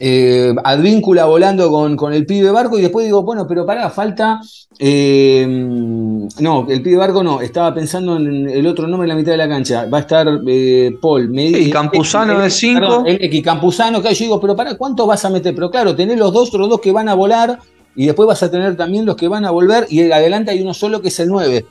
eh, 0.03 0.55
Advíncula 0.65 1.27
volando 1.27 1.71
con, 1.71 2.15
el 2.15 2.25
pibe 2.25 2.51
barco 2.51 2.79
y 2.79 2.81
después 2.81 3.05
digo, 3.05 3.23
bueno, 3.23 3.47
pero 3.47 3.67
pará, 3.67 3.91
falta. 3.91 4.41
Eh, 4.79 5.47
no, 5.47 6.67
el 6.71 6.81
pibe 6.81 6.97
barco 6.97 7.23
no, 7.23 7.43
estaba 7.43 7.75
pensando 7.75 8.17
en 8.17 8.49
el 8.49 8.67
otro 8.67 8.87
nombre 8.89 9.05
en 9.05 9.11
la 9.11 9.15
mitad 9.15 9.33
de 9.33 9.37
la 9.37 9.49
cancha. 9.49 9.85
Va 9.93 9.99
a 9.99 10.01
estar 10.01 10.27
eh, 10.47 10.97
Paul. 11.03 11.39
y 11.39 11.71
Campuzano 11.71 12.41
de 12.41 12.49
5. 12.49 13.05
Y 13.07 13.43
Campuzano, 13.43 14.01
que 14.01 14.15
yo 14.15 14.25
digo, 14.25 14.41
pero 14.41 14.57
pará, 14.57 14.75
¿cuántos 14.75 15.07
vas 15.07 15.23
a 15.27 15.29
meter? 15.29 15.55
Pero 15.55 15.71
claro, 15.71 15.95
tenés 15.95 16.19
los 16.19 16.33
dos, 16.33 16.51
los 16.55 16.71
dos 16.71 16.81
que 16.81 16.93
van 16.93 17.11
a 17.11 17.15
volar 17.15 17.59
y 17.95 18.07
después 18.07 18.27
vas 18.27 18.43
a 18.43 18.51
tener 18.51 18.79
también 18.79 19.05
los 19.05 19.17
que 19.17 19.29
van 19.29 19.45
a 19.45 19.51
volver 19.51 19.87
y 19.91 20.11
adelante 20.11 20.51
hay 20.51 20.63
uno 20.63 20.73
solo 20.73 21.03
que 21.03 21.09
es 21.09 21.21
el 21.21 21.29
9. 21.29 21.67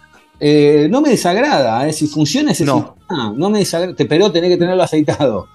no 0.92 1.02
me 1.02 1.10
desagrada, 1.10 1.92
si 1.92 2.06
funciona 2.06 2.52
ese 2.52 2.64
no. 2.64 2.96
no 3.36 3.50
me 3.50 3.58
desagrada, 3.58 3.96
pero 4.08 4.32
tenés 4.32 4.52
que 4.52 4.58
tenerlo 4.58 4.84
aceitado. 4.84 5.48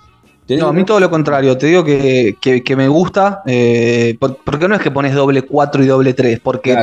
No, 0.48 0.68
a 0.68 0.72
mí 0.72 0.84
todo 0.84 1.00
lo 1.00 1.10
contrario. 1.10 1.56
Te 1.56 1.66
digo 1.66 1.84
que, 1.84 2.74
me 2.76 2.88
gusta. 2.88 3.42
Eh, 3.46 4.16
porque 4.18 4.68
no 4.68 4.74
es 4.74 4.82
que 4.82 4.90
pones 4.90 5.14
doble 5.14 5.42
4 5.42 5.82
y 5.82 5.86
doble 5.86 6.12
3. 6.12 6.40
Porque 6.40 6.76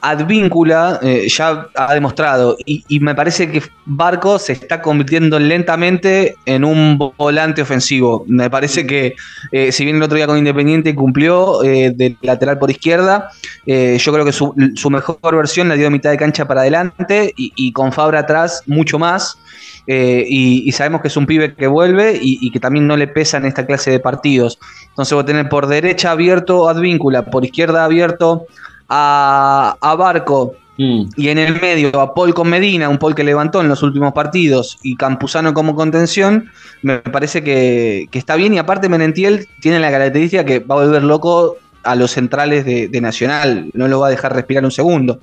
Advíncula 0.00 1.00
eh, 1.02 1.26
ya 1.28 1.66
ha 1.74 1.94
demostrado. 1.94 2.56
Y, 2.64 3.00
me 3.00 3.16
parece 3.16 3.50
que 3.50 3.60
Barco 3.86 4.38
se 4.38 4.52
está 4.52 4.80
convirtiendo 4.82 5.38
lentamente 5.40 6.36
en 6.44 6.64
un 6.64 6.96
volante 7.16 7.62
ofensivo. 7.62 8.24
Me 8.28 8.48
parece 8.50 8.86
que, 8.86 9.16
eh, 9.50 9.72
si 9.72 9.84
bien 9.84 9.96
el 9.96 10.02
otro 10.02 10.16
día 10.16 10.28
con 10.28 10.38
Independiente 10.38 10.94
cumplió 10.94 11.60
de 11.62 12.16
lateral 12.22 12.58
por 12.58 12.70
izquierda, 12.70 13.30
yo 13.66 14.12
creo 14.12 14.24
que 14.24 14.32
su, 14.32 14.54
mejor 14.90 15.36
versión 15.36 15.68
la 15.68 15.74
dio 15.74 15.84
de 15.84 15.90
mitad 15.90 16.10
de 16.10 16.18
cancha 16.18 16.46
para 16.46 16.60
adelante. 16.60 17.32
Y, 17.36 17.52
y 17.56 17.72
con 17.72 17.92
Fabra 17.92 18.20
atrás, 18.20 18.62
mucho 18.66 19.00
más. 19.00 19.38
Eh, 19.86 20.24
y, 20.28 20.72
sabemos 20.72 21.00
que 21.00 21.08
es 21.08 21.16
un 21.16 21.26
pibe 21.26 21.54
que 21.54 21.66
vuelve 21.66 22.18
y, 22.20 22.50
que 22.50 22.58
también 22.60 22.86
no 22.86 22.96
le 22.96 23.06
pesa 23.06 23.36
en 23.36 23.46
esta 23.46 23.66
clase 23.66 23.90
de 23.90 24.00
partidos. 24.00 24.58
Entonces 24.88 25.14
voy 25.14 25.22
a 25.22 25.26
tener 25.26 25.48
por 25.48 25.66
derecha 25.66 26.10
abierto 26.10 26.68
a 26.68 26.72
Advíncula, 26.72 27.24
por 27.26 27.44
izquierda 27.44 27.84
abierto 27.84 28.46
a, 28.88 29.76
Barco 29.98 30.54
mm. 30.76 31.04
y 31.16 31.28
en 31.28 31.38
el 31.38 31.60
medio 31.60 32.00
a 32.00 32.14
Paul 32.14 32.34
con 32.34 32.48
Medina, 32.48 32.88
un 32.88 32.98
Paul 32.98 33.14
que 33.14 33.24
levantó 33.24 33.60
en 33.60 33.68
los 33.68 33.82
últimos 33.82 34.12
partidos 34.12 34.78
y 34.82 34.96
Campuzano 34.96 35.54
como 35.54 35.74
contención, 35.76 36.50
me 36.82 36.98
parece 36.98 37.44
que, 37.44 38.08
está 38.12 38.36
bien 38.36 38.54
y 38.54 38.58
aparte 38.58 38.88
Menentiel 38.88 39.46
tiene 39.60 39.78
la 39.78 39.90
característica 39.90 40.44
que 40.44 40.58
va 40.58 40.76
a 40.76 40.84
volver 40.84 41.04
loco 41.04 41.56
a 41.84 41.94
los 41.94 42.10
centrales 42.10 42.64
de, 42.64 42.88
de 42.88 43.00
Nacional, 43.00 43.70
no 43.74 43.86
lo 43.86 44.00
va 44.00 44.08
a 44.08 44.10
dejar 44.10 44.34
respirar 44.34 44.64
un 44.64 44.72
segundo. 44.72 45.20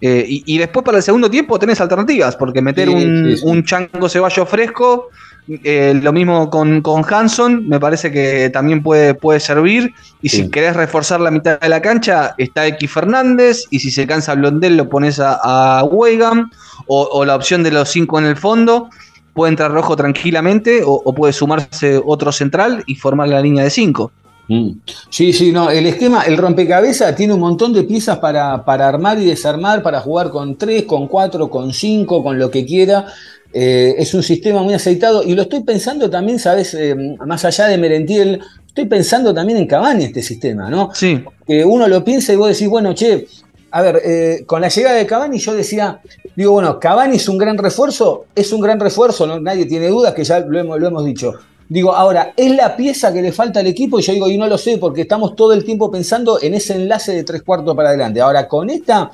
Eh, 0.00 0.24
y, 0.28 0.58
después 0.58 0.84
para 0.84 0.98
el 0.98 1.02
segundo 1.02 1.30
tiempo 1.30 1.58
tenés 1.58 1.80
alternativas, 1.80 2.36
porque 2.36 2.60
meter 2.60 2.88
un, 2.88 3.64
chango 3.64 4.08
ceballo 4.08 4.44
fresco, 4.44 5.08
eh, 5.48 5.98
lo 6.02 6.12
mismo 6.12 6.50
con, 6.50 6.82
Hanson, 7.08 7.68
me 7.68 7.78
parece 7.78 8.10
que 8.10 8.50
también 8.50 8.82
puede, 8.82 9.14
puede 9.14 9.40
servir. 9.40 9.92
Y 10.20 10.28
si 10.28 10.50
querés 10.50 10.76
reforzar 10.76 11.20
la 11.20 11.30
mitad 11.30 11.60
de 11.60 11.68
la 11.68 11.80
cancha, 11.80 12.34
está 12.38 12.66
X 12.66 12.90
Fernández, 12.90 13.64
y 13.70 13.78
si 13.78 13.90
se 13.90 14.06
cansa 14.06 14.34
Blondel 14.34 14.76
lo 14.76 14.88
pones 14.88 15.20
a, 15.20 15.38
a 15.42 15.84
Weigand, 15.84 16.50
o, 16.86 17.24
la 17.24 17.36
opción 17.36 17.62
de 17.62 17.70
los 17.70 17.88
cinco 17.88 18.18
en 18.18 18.26
el 18.26 18.36
fondo. 18.36 18.90
Puede 19.32 19.50
entrar 19.50 19.72
rojo 19.72 19.96
tranquilamente, 19.96 20.82
o, 20.84 21.00
o 21.04 21.14
puede 21.14 21.32
sumarse 21.32 22.00
otro 22.04 22.30
central 22.30 22.84
y 22.86 22.94
formar 22.94 23.28
la 23.28 23.40
línea 23.40 23.64
de 23.64 23.70
cinco. 23.70 24.12
Mm. 24.48 24.70
Sí, 25.08 25.32
sí, 25.32 25.52
no, 25.52 25.70
el 25.70 25.86
esquema, 25.86 26.22
el 26.22 26.36
rompecabezas 26.36 27.14
tiene 27.16 27.34
un 27.34 27.40
montón 27.40 27.72
de 27.72 27.84
piezas 27.84 28.18
para, 28.18 28.54
armar 28.54 29.18
y 29.18 29.26
desarmar, 29.26 29.82
para 29.82 30.00
jugar 30.00 30.30
con 30.30 30.56
3, 30.56 30.84
con 30.84 31.08
4, 31.08 31.48
con 31.48 31.72
5, 31.72 32.22
con 32.22 32.38
lo 32.38 32.50
que 32.50 32.64
quiera. 32.66 33.06
Eh, 33.52 33.94
es 33.98 34.12
un 34.14 34.22
sistema 34.22 34.62
muy 34.62 34.74
aceitado 34.74 35.22
y 35.22 35.34
lo 35.34 35.42
estoy 35.42 35.62
pensando 35.62 36.10
también, 36.10 36.38
¿sabes? 36.38 36.74
Eh, 36.74 36.96
más 37.24 37.44
allá 37.44 37.66
de 37.66 37.78
Merentiel, 37.78 38.40
estoy 38.66 38.86
pensando 38.86 39.32
también 39.32 39.58
en 39.58 39.66
Cavani 39.66 40.04
este 40.04 40.22
sistema, 40.22 40.68
¿no? 40.68 40.90
Sí. 40.92 41.22
Que 41.46 41.64
uno 41.64 41.86
lo 41.86 42.02
piensa 42.04 42.32
y 42.32 42.36
vos 42.36 42.48
decís, 42.48 42.68
bueno, 42.68 42.94
che, 42.94 43.28
a 43.70 43.80
ver, 43.80 44.02
eh, 44.04 44.42
con 44.44 44.60
la 44.60 44.68
llegada 44.68 44.96
de 44.96 45.06
Cavani 45.06 45.38
yo 45.38 45.54
decía, 45.54 46.00
digo, 46.34 46.52
bueno, 46.52 46.80
Cavani 46.80 47.16
es 47.16 47.28
un 47.28 47.38
gran 47.38 47.56
refuerzo, 47.56 48.26
es 48.34 48.52
un 48.52 48.60
gran 48.60 48.80
refuerzo, 48.80 49.26
¿no? 49.26 49.38
nadie 49.38 49.66
tiene 49.66 49.86
dudas 49.86 50.14
que 50.14 50.24
ya 50.24 50.40
lo 50.40 50.58
hemos, 50.58 50.80
lo 50.80 50.88
hemos 50.88 51.04
dicho 51.04 51.34
Digo, 51.74 51.92
ahora, 51.92 52.32
¿es 52.36 52.54
la 52.54 52.76
pieza 52.76 53.12
que 53.12 53.20
le 53.20 53.32
falta 53.32 53.58
al 53.58 53.66
equipo? 53.66 53.98
Y 53.98 54.02
yo 54.02 54.12
digo, 54.12 54.28
y 54.28 54.38
no 54.38 54.46
lo 54.46 54.56
sé, 54.56 54.78
porque 54.78 55.00
estamos 55.00 55.34
todo 55.34 55.52
el 55.52 55.64
tiempo 55.64 55.90
pensando 55.90 56.40
en 56.40 56.54
ese 56.54 56.74
enlace 56.74 57.10
de 57.12 57.24
tres 57.24 57.42
cuartos 57.42 57.74
para 57.74 57.88
adelante. 57.88 58.20
Ahora, 58.20 58.46
con 58.46 58.70
esta. 58.70 59.10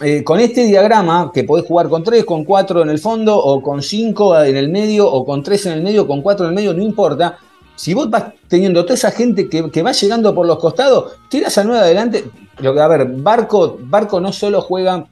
Eh, 0.00 0.22
con 0.22 0.38
este 0.38 0.62
diagrama, 0.62 1.32
que 1.34 1.42
podés 1.42 1.66
jugar 1.66 1.88
con 1.88 2.04
tres, 2.04 2.24
con 2.24 2.44
cuatro 2.44 2.80
en 2.82 2.90
el 2.90 3.00
fondo, 3.00 3.36
o 3.36 3.60
con 3.60 3.82
cinco 3.82 4.40
en 4.40 4.56
el 4.56 4.68
medio, 4.68 5.10
o 5.10 5.24
con 5.24 5.42
tres 5.42 5.66
en 5.66 5.72
el 5.72 5.82
medio, 5.82 6.06
con 6.06 6.22
cuatro 6.22 6.46
en 6.46 6.50
el 6.50 6.54
medio, 6.54 6.72
no 6.74 6.82
importa. 6.84 7.38
Si 7.74 7.92
vos 7.92 8.08
vas 8.08 8.26
teniendo 8.46 8.84
toda 8.84 8.94
esa 8.94 9.10
gente 9.10 9.48
que, 9.48 9.82
va 9.82 9.90
llegando 9.90 10.32
por 10.32 10.46
los 10.46 10.60
costados, 10.60 11.14
tiras 11.28 11.58
a 11.58 11.64
nueve 11.64 11.80
adelante. 11.80 12.24
A 12.62 12.86
ver, 12.86 13.04
Barco, 13.16 13.78
Barco 13.80 14.20
no 14.20 14.32
solo 14.32 14.60
juega 14.60 15.08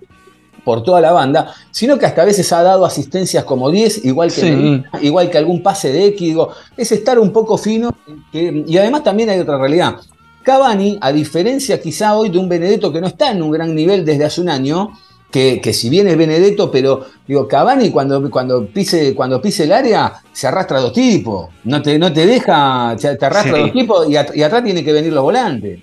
por 0.65 0.83
toda 0.83 1.01
la 1.01 1.13
banda, 1.13 1.55
sino 1.71 1.99
que 1.99 2.07
hasta 2.07 2.23
a 2.23 2.25
veces 2.25 2.53
ha 2.53 2.63
dado 2.63 2.85
asistencias 2.85 3.45
como 3.45 3.71
10, 3.71 4.05
igual 4.05 4.33
que, 4.33 4.83
igual 5.03 5.31
que 5.31 5.39
algún 5.39 5.63
pase 5.63 5.93
de 5.93 6.07
X, 6.07 6.21
digo, 6.21 6.51
es 6.77 6.91
estar 6.93 7.19
un 7.19 7.33
poco 7.33 7.59
fino, 7.59 7.95
y 8.33 8.77
además 8.79 9.05
también 9.05 9.31
hay 9.31 9.39
otra 9.39 9.59
realidad. 9.59 9.97
Cavani, 10.43 10.99
a 11.01 11.13
diferencia 11.13 11.81
quizá 11.81 12.17
hoy 12.17 12.29
de 12.29 12.39
un 12.39 12.49
Benedetto 12.49 12.93
que 12.93 13.01
no 13.01 13.07
está 13.07 13.31
en 13.31 13.43
un 13.43 13.51
gran 13.51 13.75
nivel 13.75 14.05
desde 14.05 14.25
hace 14.25 14.41
un 14.41 14.49
año, 14.49 14.91
que, 15.31 15.73
si 15.73 15.91
bien 15.91 16.07
es 16.07 16.17
Benedetto, 16.17 16.71
pero 16.71 17.07
digo, 17.27 17.49
Cavani 17.49 17.91
cuando, 17.91 18.31
cuando, 18.31 18.67
pise, 18.67 19.17
cuando 19.17 19.43
pise 19.43 19.65
el 19.65 19.73
área 19.73 20.13
se 20.33 20.47
arrastra 20.47 20.79
a 20.79 20.81
dos 20.81 20.93
tipos, 20.93 21.49
no 21.65 21.83
te, 21.83 21.99
no 21.99 22.13
te 22.13 22.25
deja, 22.25 22.95
te 22.97 23.09
arrastra 23.09 23.57
a 23.57 23.61
dos 23.63 23.73
tipos 23.73 24.09
y, 24.09 24.13
y 24.13 24.43
atrás 24.43 24.63
tiene 24.63 24.85
que 24.85 24.93
venir 24.93 25.13
los 25.13 25.25
volantes. 25.25 25.81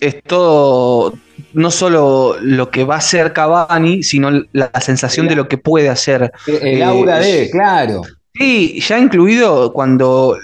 Es 0.00 0.22
todo, 0.22 1.12
no 1.52 1.70
solo 1.70 2.36
lo 2.40 2.70
que 2.70 2.84
va 2.84 2.96
a 2.96 2.98
hacer 2.98 3.32
Cavani, 3.32 4.02
sino 4.02 4.30
la 4.52 4.70
sensación 4.80 5.28
de 5.28 5.36
lo 5.36 5.48
que 5.48 5.58
puede 5.58 5.88
hacer. 5.88 6.32
El 6.46 6.82
aura 6.82 7.18
de, 7.18 7.44
eh, 7.44 7.50
claro. 7.50 8.02
Sí, 8.34 8.80
ya 8.80 8.98
incluido 8.98 9.72
cuando 9.72 10.36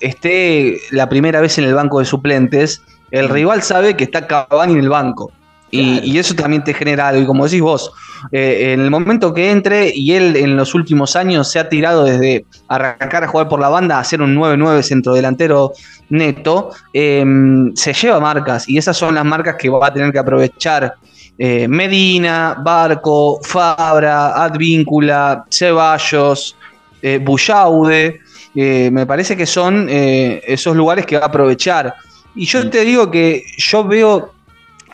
esté 0.00 0.78
la 0.90 1.08
primera 1.08 1.40
vez 1.40 1.56
en 1.58 1.64
el 1.64 1.74
banco 1.74 1.98
de 1.98 2.04
suplentes, 2.04 2.82
el 3.10 3.28
rival 3.28 3.62
sabe 3.62 3.96
que 3.96 4.04
está 4.04 4.26
Cavani 4.26 4.74
en 4.74 4.80
el 4.80 4.88
banco. 4.90 5.32
Y, 5.70 6.18
eso 6.18 6.34
también 6.34 6.64
te 6.64 6.72
genera 6.72 7.08
algo. 7.08 7.22
Y 7.22 7.26
como 7.26 7.44
decís 7.44 7.60
vos, 7.60 7.92
eh, 8.32 8.72
en 8.72 8.80
el 8.80 8.90
momento 8.90 9.34
que 9.34 9.50
entre, 9.50 9.92
y 9.94 10.12
él 10.12 10.36
en 10.36 10.56
los 10.56 10.74
últimos 10.74 11.14
años 11.16 11.50
se 11.50 11.58
ha 11.58 11.68
tirado 11.68 12.04
desde 12.04 12.46
arrancar 12.68 13.24
a 13.24 13.28
jugar 13.28 13.48
por 13.48 13.60
la 13.60 13.68
banda 13.68 13.98
a 13.98 14.04
ser 14.04 14.22
un 14.22 14.34
9-9 14.34 14.82
centrodelantero 14.82 15.72
neto, 16.08 16.70
em, 16.92 17.74
se 17.74 17.92
lleva 17.92 18.18
marcas. 18.18 18.68
Y 18.68 18.78
esas 18.78 18.96
son 18.96 19.14
las 19.14 19.24
marcas 19.24 19.56
que 19.56 19.68
va 19.68 19.88
a 19.88 19.92
tener 19.92 20.10
que 20.12 20.18
aprovechar 20.18 20.94
eh, 21.40 21.68
Medina, 21.68 22.56
Barco, 22.60 23.38
Fabra, 23.42 24.42
Advíncula, 24.42 25.44
Ceballos, 25.50 26.56
eh, 27.02 27.18
Bullaude. 27.22 28.20
me 28.54 29.06
parece 29.06 29.36
que 29.36 29.46
son 29.46 29.86
esos 29.88 30.74
lugares 30.74 31.06
que 31.06 31.16
va 31.16 31.26
a 31.26 31.28
aprovechar. 31.28 31.94
Y 32.34 32.44
yo 32.44 32.68
te 32.68 32.84
digo 32.84 33.08
que 33.08 33.44
yo 33.56 33.84
veo 33.84 34.32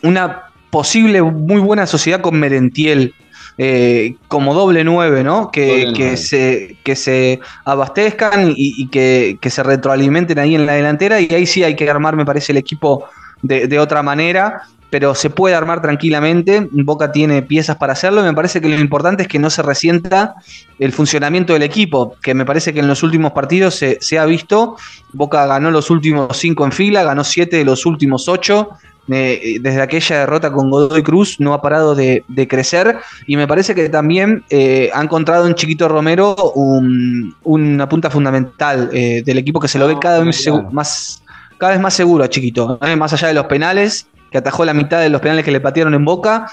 una 0.03 0.51
posible 0.75 1.23
muy 1.23 1.61
buena 1.61 1.87
sociedad 1.87 2.21
con 2.21 2.35
Merentiel. 2.35 3.15
Eh, 3.57 4.17
como 4.27 4.55
doble 4.55 4.83
nueve, 4.83 5.23
¿no? 5.23 5.53
Que, 5.53 6.17
se, 6.17 6.79
que 6.83 6.97
se 6.97 7.39
abastezcan 7.65 8.53
y, 8.57 8.89
que, 8.89 9.39
se 9.41 9.63
retroalimenten 9.63 10.41
ahí 10.41 10.57
en 10.57 10.67
la 10.67 10.73
delantera. 10.73 11.21
Y 11.21 11.33
ahí 11.33 11.47
sí 11.47 11.63
hay 11.63 11.77
que 11.77 11.89
armar, 11.89 12.17
me 12.17 12.25
parece, 12.25 12.51
el 12.51 12.59
equipo 12.59 13.05
de, 13.41 13.79
otra 13.79 14.03
manera. 14.03 14.63
Pero 14.91 15.15
se 15.15 15.31
puede 15.31 15.55
armar 15.55 15.81
tranquilamente. 15.81 16.67
Boca 16.73 17.13
tiene 17.13 17.43
piezas 17.43 17.77
para 17.77 17.93
hacerlo. 17.93 18.23
Y 18.23 18.25
me 18.25 18.35
parece 18.35 18.61
que 18.61 18.69
lo 18.69 18.81
importante 18.81 19.23
es 19.23 19.29
que 19.29 19.39
no 19.39 19.51
se 19.51 19.63
resienta 19.63 20.35
el 20.81 20.91
funcionamiento 20.91 21.53
del 21.53 21.63
equipo. 21.63 22.17
Que 22.21 22.35
me 22.35 22.45
parece 22.45 22.75
que 22.75 22.81
en 22.81 22.89
los 22.89 23.05
últimos 23.05 23.31
partidos 23.31 23.77
se, 23.77 23.99
se 24.01 24.19
ha 24.19 24.27
visto. 24.27 24.77
Boca 25.13 25.47
ganó 25.47 25.71
los 25.71 25.89
últimos 25.91 26.37
cinco 26.37 26.65
en 26.65 26.73
fila, 26.73 27.05
ganó 27.05 27.23
siete 27.23 27.59
de 27.59 27.65
los 27.65 27.87
últimos 27.87 28.29
ocho 28.29 28.71
eh, 29.09 29.59
desde 29.61 29.83
aquella 29.83 30.21
derrota 30.21 30.51
con 30.51 30.71
Godoy 30.71 31.03
Cruz 31.03 31.39
no 31.39 31.53
ha 31.53 31.61
parado 31.61 31.95
de, 31.95 32.25
crecer 32.49 32.97
y 33.27 33.37
me 33.37 33.47
parece 33.47 33.75
que 33.75 33.89
también 33.89 34.45
eh, 34.49 34.91
ha 34.95 35.03
encontrado 35.03 35.47
en 35.47 35.55
Chiquito 35.55 35.89
Romero 35.89 36.35
una 36.55 37.89
punta 37.89 38.09
fundamental 38.11 38.89
eh, 38.93 39.23
del 39.25 39.39
equipo 39.39 39.61
que 39.61 39.69
se 39.69 39.79
lo 39.79 39.87
ve 39.87 39.99
cada 40.01 40.21
vez, 40.21 40.49
más, 40.73 41.23
cada 41.59 41.73
vez 41.73 41.81
más 41.81 41.95
seguro 41.95 42.25
a 42.25 42.29
Chiquito, 42.29 42.79
más 42.97 43.13
allá 43.13 43.29
de 43.29 43.35
los 43.35 43.47
penales 43.47 44.07
que 44.31 44.39
atajó 44.39 44.65
la 44.65 44.75
mitad 44.75 45.01
de 45.01 45.11
los 45.11 45.21
penales 45.21 45.45
que 45.45 45.53
le 45.53 45.61
patearon 45.61 45.95
en 45.95 46.05
Boca, 46.05 46.51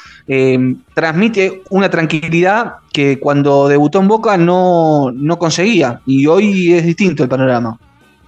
transmite 0.94 1.64
una 1.72 1.90
tranquilidad 1.90 2.74
que 2.94 3.18
cuando 3.20 3.68
debutó 3.68 4.00
en 4.00 4.08
Boca 4.08 4.38
no, 4.38 5.12
no 5.14 5.40
conseguía 5.40 6.00
y 6.06 6.28
hoy 6.28 6.74
es 6.74 6.86
distinto 6.86 7.24
el 7.24 7.30
panorama. 7.30 7.80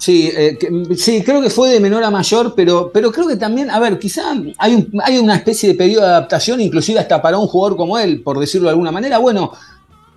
Sí, 0.04 0.30
eh, 0.36 0.58
sí, 0.98 1.24
creo 1.24 1.42
que 1.42 1.50
fue 1.50 1.70
de 1.70 1.80
menor 1.80 2.04
a 2.04 2.12
mayor, 2.12 2.54
pero, 2.58 2.92
pero 2.94 3.10
creo 3.10 3.26
que 3.26 3.38
también, 3.38 3.72
a 3.72 3.80
ver, 3.80 3.98
quizá 3.98 4.34
hay, 4.58 4.86
hay 5.02 5.18
una 5.18 5.38
especie 5.38 5.70
de 5.70 5.76
periodo 5.76 6.02
de 6.02 6.10
adaptación, 6.10 6.60
inclusive 6.60 7.00
hasta 7.00 7.22
para 7.22 7.38
un 7.38 7.48
jugador 7.48 7.78
como 7.78 7.98
él, 7.98 8.22
por 8.22 8.38
decirlo 8.38 8.68
de 8.68 8.72
alguna 8.72 8.92
manera. 8.92 9.18
Bueno, 9.20 9.54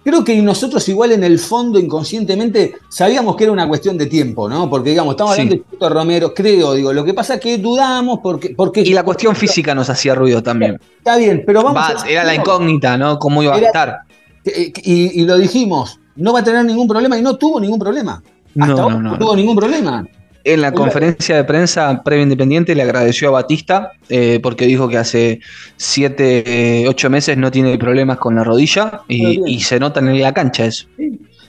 creo 0.02 0.24
que 0.24 0.42
nosotros 0.42 0.88
igual 0.88 1.12
en 1.12 1.22
el 1.22 1.38
fondo 1.38 1.78
inconscientemente 1.78 2.74
sabíamos 2.88 3.36
que 3.36 3.44
era 3.44 3.52
una 3.52 3.68
cuestión 3.68 3.96
de 3.96 4.06
tiempo, 4.06 4.48
¿no? 4.48 4.68
Porque 4.68 4.90
digamos, 4.90 5.12
estamos 5.12 5.34
hablando 5.34 5.54
de 5.54 5.62
Chiquito 5.62 5.88
Romero, 5.88 6.34
creo, 6.34 6.74
digo, 6.74 6.92
lo 6.92 7.04
que 7.04 7.14
pasa 7.14 7.34
es 7.34 7.40
que 7.40 7.56
dudamos 7.58 8.18
porque... 8.20 8.54
porque 8.56 8.80
y 8.80 8.92
la 8.92 9.04
cuestión 9.04 9.36
física 9.36 9.72
nos 9.72 9.88
hacía 9.88 10.16
ruido 10.16 10.42
también. 10.42 10.80
Está 10.98 11.16
bien, 11.16 11.44
pero 11.46 11.62
vamos... 11.62 12.04
era 12.08 12.24
la 12.24 12.34
incógnita, 12.34 12.98
¿no? 12.98 13.20
¿Cómo 13.20 13.40
iba 13.40 13.54
a 13.54 13.58
estar? 13.60 14.00
Y, 14.44 15.22
lo 15.24 15.38
dijimos, 15.38 16.00
no 16.16 16.32
va 16.32 16.40
a 16.40 16.44
tener 16.44 16.64
ningún 16.64 16.88
problema 16.88 17.16
y 17.16 17.22
no 17.22 17.36
tuvo 17.36 17.60
ningún 17.60 17.78
problema. 17.78 18.20
Hasta 18.58 18.74
no, 18.74 18.82
ahora 18.82 18.98
no, 18.98 19.18
tuvo 19.18 19.36
ningún 19.36 19.56
problema. 19.56 20.06
En 20.44 20.60
la 20.60 20.70
conferencia 20.70 21.34
de 21.34 21.42
prensa 21.42 22.02
previa 22.04 22.22
independiente 22.22 22.74
le 22.76 22.82
agradeció 22.82 23.28
a 23.28 23.30
Batista 23.32 23.90
eh, 24.08 24.38
porque 24.40 24.66
dijo 24.66 24.88
que 24.88 24.96
hace 24.96 25.40
siete, 25.76 26.44
eh, 26.82 26.88
ocho 26.88 27.10
meses 27.10 27.36
no 27.36 27.50
tiene 27.50 27.76
problemas 27.78 28.18
con 28.18 28.36
la 28.36 28.44
rodilla 28.44 29.00
y, 29.08 29.58
se 29.60 29.80
nota 29.80 29.98
en 29.98 30.22
la 30.22 30.32
cancha 30.32 30.66
eso. 30.66 30.86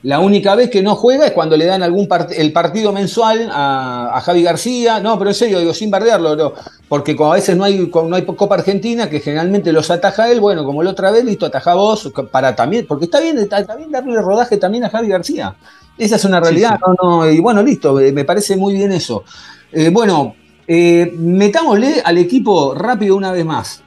La 0.02 0.20
única 0.20 0.56
vez 0.56 0.70
que 0.70 0.82
no 0.82 0.96
juega 0.96 1.28
es 1.28 1.32
cuando 1.32 1.58
le 1.58 1.66
dan 1.66 1.84
algún 1.84 2.08
el 2.36 2.54
partido 2.54 2.92
mensual 2.92 3.50
a, 3.52 4.22
Javi 4.24 4.42
García. 4.42 5.00
No, 5.00 5.18
pero 5.18 5.32
en 5.32 5.36
serio, 5.36 5.60
digo, 5.60 5.74
sin 5.74 5.92
bardearlo, 5.92 6.54
porque 6.88 7.16
como 7.16 7.34
a 7.34 7.36
veces 7.36 7.56
no 7.56 7.64
hay, 7.66 7.92
no 7.94 8.16
hay 8.16 8.24
Copa 8.24 8.56
Argentina, 8.56 9.10
que 9.10 9.20
generalmente 9.20 9.72
los 9.72 9.92
ataja 9.92 10.32
él, 10.32 10.40
bueno, 10.40 10.64
como 10.64 10.82
la 10.82 10.92
otra 10.92 11.12
vez, 11.12 11.24
listo, 11.24 11.46
ataja 11.46 11.74
vos, 11.74 12.12
para 12.32 12.56
también, 12.56 12.86
porque 12.88 13.06
está 13.06 13.20
bien, 13.20 13.38
está 13.38 13.76
bien 13.76 13.92
darle 13.92 14.22
rodaje 14.22 14.58
también 14.58 14.86
a 14.86 14.90
Javi 14.90 15.10
García. 15.10 15.56
Esa 15.98 16.16
es 16.18 16.26
una 16.26 16.40
realidad, 16.40 16.80
No, 16.80 16.96
no, 17.02 17.30
y 17.30 17.40
bueno, 17.40 17.64
listo, 17.64 17.94
me 17.94 18.24
parece 18.24 18.56
muy 18.56 18.74
bien 18.74 18.92
eso. 18.92 19.24
Eh, 19.72 19.90
bueno, 19.90 20.36
eh, 20.68 21.14
metámosle 21.18 22.02
al 22.04 22.18
equipo 22.18 22.76
rápido 22.76 23.16
una 23.16 23.32
vez 23.32 23.46
más. 23.46 23.84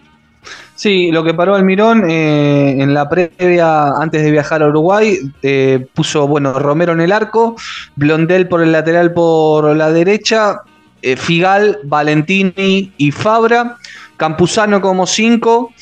Sí, 0.74 1.10
lo 1.10 1.22
que 1.22 1.34
paró 1.34 1.54
Almirón 1.54 2.10
eh, 2.10 2.80
en 2.80 2.94
la 2.94 3.06
previa, 3.06 3.90
antes 3.90 4.22
de 4.22 4.30
viajar 4.30 4.62
a 4.62 4.68
Uruguay, 4.68 5.18
eh, 5.42 5.86
puso, 5.92 6.26
bueno, 6.26 6.54
Romero 6.54 6.94
en 6.94 7.02
el 7.02 7.12
arco, 7.12 7.56
Blondel 7.96 8.48
por 8.48 8.62
el 8.62 8.72
lateral 8.72 9.12
por 9.12 9.76
la 9.76 9.92
derecha, 9.92 10.62
Figal, 11.16 11.80
Valentini 11.84 12.92
y 12.96 13.10
Fabra, 13.10 13.76
Campuzano 14.16 14.80
como 14.80 15.06
5, 15.06 15.72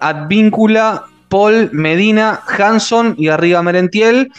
Advíncula, 0.00 1.04
Paul, 1.28 1.70
Medina, 1.72 2.40
Hanson 2.46 3.14
y 3.16 3.28
arriba 3.28 3.62
Merentiel. 3.62 4.32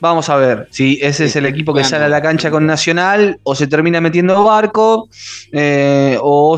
Vamos 0.00 0.28
a 0.28 0.36
ver 0.36 0.68
si 0.70 0.98
ese 1.02 1.24
es 1.24 1.36
el 1.36 1.46
equipo 1.46 1.74
que 1.74 1.82
sale 1.82 2.04
a 2.04 2.08
la 2.08 2.22
cancha 2.22 2.50
con 2.50 2.66
Nacional 2.66 3.40
o 3.42 3.54
se 3.54 3.66
termina 3.66 4.00
metiendo 4.00 4.44
barco 4.44 5.08
eh, 5.52 6.16
o, 6.20 6.56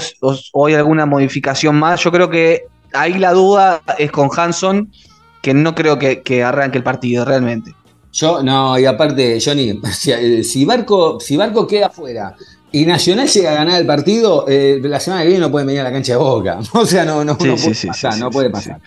hay 0.66 0.74
alguna 0.74 1.06
modificación 1.06 1.76
más. 1.76 2.02
Yo 2.02 2.12
creo 2.12 2.28
que 2.28 2.64
ahí 2.92 3.14
la 3.14 3.32
duda 3.32 3.82
es 3.98 4.10
con 4.10 4.28
Hanson, 4.34 4.92
que 5.40 5.54
no 5.54 5.74
creo 5.74 5.98
que, 5.98 6.44
arranque 6.44 6.78
el 6.78 6.84
partido 6.84 7.24
realmente. 7.24 7.74
Yo, 8.12 8.42
no, 8.42 8.78
y 8.78 8.84
aparte, 8.84 9.38
Johnny, 9.42 9.80
si, 10.42 10.64
Barco, 10.64 11.18
si 11.20 11.36
Barco 11.36 11.66
queda 11.66 11.86
afuera 11.86 12.34
y 12.72 12.86
Nacional 12.86 13.26
llega 13.26 13.50
a 13.50 13.54
ganar 13.54 13.80
el 13.80 13.86
partido, 13.86 14.44
eh, 14.48 14.80
la 14.82 15.00
semana 15.00 15.22
que 15.22 15.28
viene 15.28 15.42
no 15.42 15.50
puede 15.50 15.66
venir 15.66 15.80
a 15.80 15.84
la 15.84 15.92
cancha 15.92 16.12
de 16.12 16.18
Boca. 16.18 16.60
O 16.72 16.86
sea, 16.86 17.04
no, 17.04 17.24
no, 17.24 17.36
puede 17.36 17.56
pasar, 17.86 18.16
no 18.18 18.30
puede 18.30 18.50
pasar. 18.50 18.80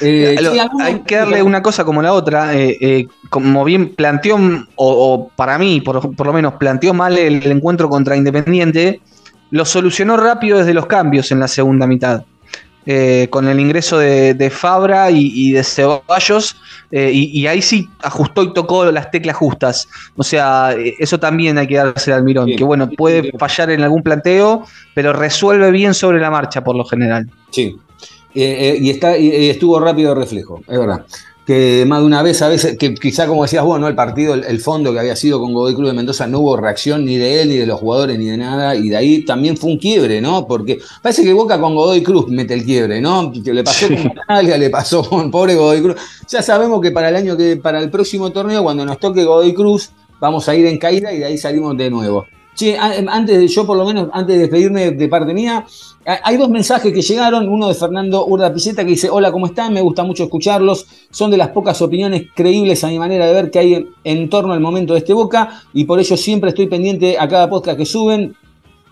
Eh, 0.00 0.36
hay 0.80 1.00
que 1.00 1.16
darle 1.16 1.42
una 1.42 1.62
cosa 1.62 1.84
como 1.84 2.02
la 2.02 2.12
otra. 2.12 2.54
Eh, 2.54 3.06
como 3.30 3.64
bien 3.64 3.94
planteó, 3.94 4.38
o, 4.76 5.30
para 5.36 5.58
mí, 5.58 5.80
por, 5.80 6.26
lo 6.26 6.32
menos, 6.32 6.54
planteó 6.54 6.94
mal 6.94 7.16
el, 7.16 7.44
encuentro 7.46 7.88
contra 7.88 8.16
Independiente, 8.16 9.00
lo 9.50 9.64
solucionó 9.64 10.16
rápido 10.16 10.58
desde 10.58 10.74
los 10.74 10.86
cambios 10.86 11.30
en 11.30 11.38
la 11.38 11.48
segunda 11.48 11.86
mitad. 11.86 12.24
Con 13.30 13.48
el 13.48 13.60
ingreso 13.60 13.98
de, 13.98 14.50
Fabra 14.50 15.10
y 15.10 15.52
de 15.52 15.62
Ceballos 15.62 16.56
eh, 16.90 17.10
y, 17.12 17.46
ahí 17.46 17.60
sí 17.60 17.86
ajustó 18.02 18.42
y 18.42 18.52
tocó 18.54 18.90
las 18.90 19.10
teclas 19.10 19.36
justas. 19.36 19.88
O 20.16 20.24
sea, 20.24 20.72
eh, 20.72 20.94
eso 20.98 21.20
también 21.20 21.58
hay 21.58 21.66
que 21.66 21.76
darse 21.76 22.12
al 22.12 22.24
Mirón, 22.24 22.50
que 22.56 22.64
bueno, 22.64 22.88
puede 22.88 23.30
fallar 23.38 23.70
en 23.70 23.82
algún 23.82 24.02
planteo, 24.02 24.64
pero 24.94 25.12
resuelve 25.12 25.70
bien 25.70 25.92
sobre 25.92 26.18
la 26.18 26.30
marcha 26.30 26.64
por 26.64 26.76
lo 26.76 26.84
general. 26.84 27.28
Sí, 27.50 27.76
eh, 28.34 28.78
y, 28.80 28.90
está, 28.90 29.18
y 29.18 29.50
estuvo 29.50 29.78
rápido 29.80 30.14
de 30.14 30.20
reflejo, 30.20 30.62
es 30.66 30.78
verdad 30.78 31.04
que 31.48 31.86
más 31.86 32.00
de 32.00 32.04
una 32.04 32.22
vez, 32.22 32.42
a 32.42 32.48
veces, 32.48 32.76
que 32.76 32.92
quizá 32.92 33.26
como 33.26 33.42
decías 33.42 33.64
vos, 33.64 33.80
¿no? 33.80 33.88
el 33.88 33.94
partido, 33.94 34.34
el, 34.34 34.60
fondo 34.60 34.92
que 34.92 34.98
había 34.98 35.16
sido 35.16 35.40
con 35.40 35.54
Godoy 35.54 35.74
Cruz 35.74 35.88
de 35.88 35.94
Mendoza, 35.94 36.26
no 36.26 36.40
hubo 36.40 36.58
reacción 36.58 37.06
ni 37.06 37.16
de 37.16 37.40
él, 37.40 37.48
ni 37.48 37.56
de 37.56 37.64
los 37.64 37.80
jugadores, 37.80 38.18
ni 38.18 38.26
de 38.26 38.36
nada, 38.36 38.76
y 38.76 38.90
de 38.90 38.96
ahí 38.98 39.24
también 39.24 39.56
fue 39.56 39.70
un 39.70 39.78
quiebre, 39.78 40.20
¿no? 40.20 40.46
Porque 40.46 40.78
parece 41.00 41.24
que 41.24 41.32
Boca 41.32 41.58
con 41.58 41.74
Godoy 41.74 42.02
Cruz 42.02 42.28
mete 42.28 42.52
el 42.52 42.66
quiebre, 42.66 43.00
¿no? 43.00 43.32
Que 43.32 43.54
le 43.54 43.64
pasó 43.64 43.86
con 43.86 43.96
Italia, 43.98 44.58
le 44.58 44.68
pasó 44.68 45.02
con 45.02 45.30
pobre 45.30 45.54
Godoy 45.54 45.80
Cruz. 45.80 45.96
Ya 46.28 46.42
sabemos 46.42 46.82
que 46.82 46.90
para 46.90 47.08
el 47.08 47.16
año 47.16 47.34
que, 47.34 47.56
para 47.56 47.80
el 47.80 47.88
próximo 47.88 48.30
torneo, 48.30 48.62
cuando 48.62 48.84
nos 48.84 48.98
toque 48.98 49.24
Godoy 49.24 49.54
Cruz, 49.54 49.88
vamos 50.20 50.46
a 50.50 50.54
ir 50.54 50.66
en 50.66 50.76
caída 50.76 51.14
y 51.14 51.20
de 51.20 51.24
ahí 51.24 51.38
salimos 51.38 51.74
de 51.78 51.88
nuevo. 51.88 52.26
Che, 52.58 52.76
antes 52.76 53.38
de 53.38 53.46
yo, 53.46 53.64
por 53.64 53.76
lo 53.76 53.84
menos, 53.84 54.08
antes 54.12 54.34
de 54.34 54.42
despedirme 54.42 54.90
de 54.90 55.08
parte 55.08 55.32
mía, 55.32 55.64
hay 56.24 56.36
dos 56.36 56.50
mensajes 56.50 56.92
que 56.92 57.02
llegaron. 57.02 57.48
Uno 57.48 57.68
de 57.68 57.74
Fernando 57.74 58.26
Urda 58.26 58.52
Piceta 58.52 58.82
que 58.82 58.90
dice: 58.90 59.08
Hola, 59.08 59.30
¿cómo 59.30 59.46
están? 59.46 59.72
Me 59.72 59.80
gusta 59.80 60.02
mucho 60.02 60.24
escucharlos. 60.24 60.84
Son 61.12 61.30
de 61.30 61.36
las 61.36 61.50
pocas 61.50 61.80
opiniones 61.82 62.24
creíbles 62.34 62.82
a 62.82 62.88
mi 62.88 62.98
manera 62.98 63.26
de 63.26 63.32
ver 63.32 63.52
que 63.52 63.60
hay 63.60 63.86
en 64.02 64.28
torno 64.28 64.54
al 64.54 64.60
momento 64.60 64.94
de 64.94 64.98
este 64.98 65.12
Boca 65.12 65.62
y 65.72 65.84
por 65.84 66.00
ello 66.00 66.16
siempre 66.16 66.48
estoy 66.48 66.66
pendiente 66.66 67.16
a 67.16 67.28
cada 67.28 67.48
podcast 67.48 67.78
que 67.78 67.86
suben. 67.86 68.34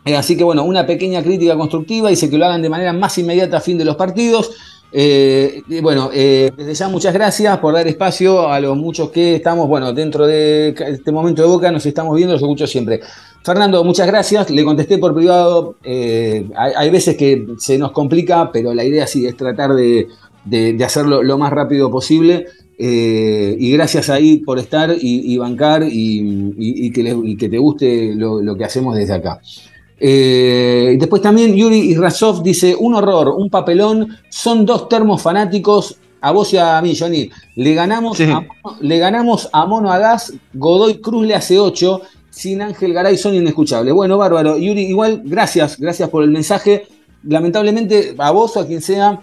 Eh, 0.05 0.15
así 0.15 0.37
que 0.37 0.45
bueno, 0.45 0.63
una 0.63 0.87
pequeña 0.87 1.21
crítica 1.21 1.57
constructiva. 1.57 2.09
Dice 2.09 2.31
que 2.31 2.39
lo 2.39 2.47
hagan 2.47 2.63
de 2.63 2.71
manera 2.71 2.93
más 2.93 3.19
inmediata 3.19 3.57
a 3.57 3.61
fin 3.61 3.79
de 3.79 3.85
los 3.85 3.97
partidos. 3.97 4.53
Eh, 4.99 5.63
bueno, 5.83 6.09
eh, 6.11 6.51
desde 6.57 6.73
ya 6.73 6.89
muchas 6.89 7.13
gracias 7.13 7.59
por 7.59 7.75
dar 7.75 7.87
espacio 7.87 8.49
a 8.49 8.59
los 8.61 8.79
muchos 8.79 9.11
que 9.11 9.35
estamos, 9.35 9.69
bueno, 9.69 9.93
dentro 9.93 10.27
de 10.27 10.71
este 10.71 11.13
momento 11.13 11.43
de 11.43 11.49
Boca, 11.49 11.71
nos 11.71 11.85
estamos 11.85 12.17
viendo, 12.17 12.33
los 12.33 12.41
escucho 12.41 12.67
siempre. 12.67 13.01
Fernando, 13.45 13.85
muchas 13.85 14.07
gracias. 14.07 14.49
Le 14.49 14.65
contesté 14.65 14.97
por 14.97 15.15
privado. 15.15 15.77
Eh, 15.85 16.49
hay, 16.57 16.89
veces 16.89 17.15
que 17.15 17.47
se 17.59 17.77
nos 17.77 17.93
complica, 17.93 18.51
pero 18.51 18.73
la 18.73 18.85
idea 18.85 19.07
sí 19.07 19.27
es 19.27 19.37
tratar 19.37 19.75
de, 19.75 20.09
hacerlo 20.83 21.23
lo 21.23 21.37
más 21.37 21.53
rápido 21.53 21.91
posible. 21.91 22.47
Y 22.79 23.73
gracias 23.73 24.09
ahí 24.09 24.39
por 24.39 24.59
estar 24.59 24.95
y, 24.99 25.37
bancar 25.37 25.83
y, 25.87 26.91
que 26.91 27.49
te 27.51 27.59
guste 27.59 28.15
lo, 28.15 28.57
que 28.57 28.65
hacemos 28.65 28.97
desde 28.97 29.13
acá. 29.13 29.43
Eh, 29.99 30.97
después 30.99 31.23
también 31.23 31.55
Yuri 31.55 31.91
Irasov 31.91 32.43
dice: 32.43 32.77
un 32.79 32.95
horror, 32.95 33.29
un 33.37 33.51
papelón, 33.51 34.09
son 34.29 34.67
dos 34.67 34.89
termos 34.89 35.23
fanáticos. 35.23 35.97
A 36.21 36.33
vos 36.33 36.53
y 36.53 36.59
a 36.59 36.81
mí, 36.83 36.97
Johnny. 36.99 37.31
Le 37.55 37.75
ganamos, 37.75 38.21
a, 38.21 38.45
le 38.81 38.99
ganamos 38.99 39.49
a 39.53 39.67
Mono 39.67 39.93
Agas, 39.93 40.33
Godoy 40.55 41.01
Cruz 41.01 41.27
le 41.27 41.35
hace 41.35 41.59
8 41.59 42.03
sin 42.37 42.61
Ángel 42.61 42.93
Garay 42.93 43.17
son 43.17 43.35
inescuchables. 43.35 43.95
Bueno, 43.95 44.19
bárbaro. 44.19 44.59
Yuri, 44.59 44.83
igual, 44.83 45.23
gracias, 45.25 45.79
gracias 45.79 46.11
por 46.11 46.23
el 46.23 46.31
mensaje. 46.31 46.87
Lamentablemente, 47.23 48.15
a 48.19 48.31
vos 48.31 48.55
o 48.59 48.61
a 48.61 48.67
quien 48.67 48.83
sea, 48.83 49.21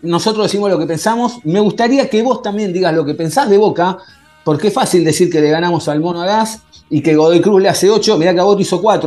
nosotros 0.00 0.46
decimos 0.46 0.70
lo 0.70 0.78
que 0.78 0.86
pensamos. 0.86 1.40
Me 1.44 1.60
gustaría 1.60 2.08
que 2.08 2.22
vos 2.22 2.40
también 2.40 2.72
digas 2.72 2.94
lo 2.94 3.04
que 3.04 3.12
pensás 3.12 3.50
de 3.50 3.58
Boca, 3.58 3.98
porque 4.48 4.68
es 4.68 4.72
fácil 4.72 5.04
decir 5.04 5.28
que 5.28 5.42
le 5.42 5.50
ganamos 5.50 5.88
al 5.88 6.00
Mono 6.00 6.22
a 6.22 6.24
Gas 6.24 6.62
y 6.88 7.02
que 7.02 7.14
Godoy 7.14 7.42
Cruz 7.42 7.60
le 7.60 7.68
hace 7.68 7.90
8. 7.90 8.16
Mirá 8.16 8.32
que 8.32 8.40
a 8.40 8.44
vos 8.44 8.58
hizo 8.58 8.80
4 8.80 9.06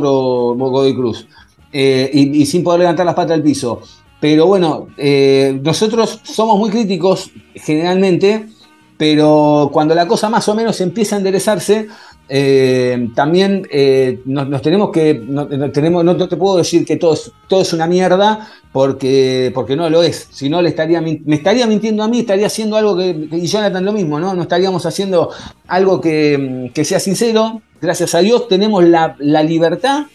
Godoy 0.54 0.94
Cruz. 0.94 1.26
Eh, 1.72 2.08
y, 2.14 2.46
sin 2.46 2.62
poder 2.62 2.78
levantar 2.78 3.04
las 3.04 3.16
patas 3.16 3.30
del 3.30 3.42
piso. 3.42 3.80
Pero 4.20 4.46
bueno, 4.46 4.86
eh, 4.96 5.58
nosotros 5.60 6.20
somos 6.22 6.56
muy 6.58 6.70
críticos 6.70 7.32
generalmente, 7.56 8.50
pero 8.96 9.68
cuando 9.72 9.96
la 9.96 10.06
cosa 10.06 10.30
más 10.30 10.48
o 10.48 10.54
menos 10.54 10.80
empieza 10.80 11.16
a 11.16 11.18
enderezarse, 11.18 11.88
eh, 12.34 13.10
también 13.14 13.68
eh, 13.70 14.22
nos, 14.24 14.62
tenemos 14.62 14.90
que, 14.90 15.22
no, 15.22 15.46
tenemos, 15.70 16.02
no, 16.02 16.16
te 16.16 16.38
puedo 16.38 16.56
decir 16.56 16.86
que 16.86 16.96
todo 16.96 17.12
es, 17.12 17.30
todo 17.46 17.60
es 17.60 17.74
una 17.74 17.86
mierda 17.86 18.48
porque, 18.72 19.52
porque 19.54 19.76
no 19.76 19.90
lo 19.90 20.02
es. 20.02 20.28
Si 20.30 20.48
no, 20.48 20.62
le 20.62 20.70
estaría, 20.70 21.02
me 21.02 21.20
estaría 21.28 21.66
mintiendo 21.66 22.02
a 22.02 22.08
mí, 22.08 22.20
estaría 22.20 22.46
haciendo 22.46 22.78
algo 22.78 22.96
que, 22.96 23.28
y 23.32 23.46
Jonathan 23.46 23.84
lo 23.84 23.92
mismo, 23.92 24.18
¿no? 24.18 24.32
No 24.32 24.40
estaríamos 24.40 24.86
haciendo 24.86 25.28
algo 25.68 26.00
que, 26.00 26.70
sea 26.82 26.98
sincero. 27.00 27.60
Gracias 27.82 28.14
a 28.14 28.20
Dios 28.20 28.48
tenemos 28.48 28.82
la, 28.82 29.14
libertad 29.42 30.06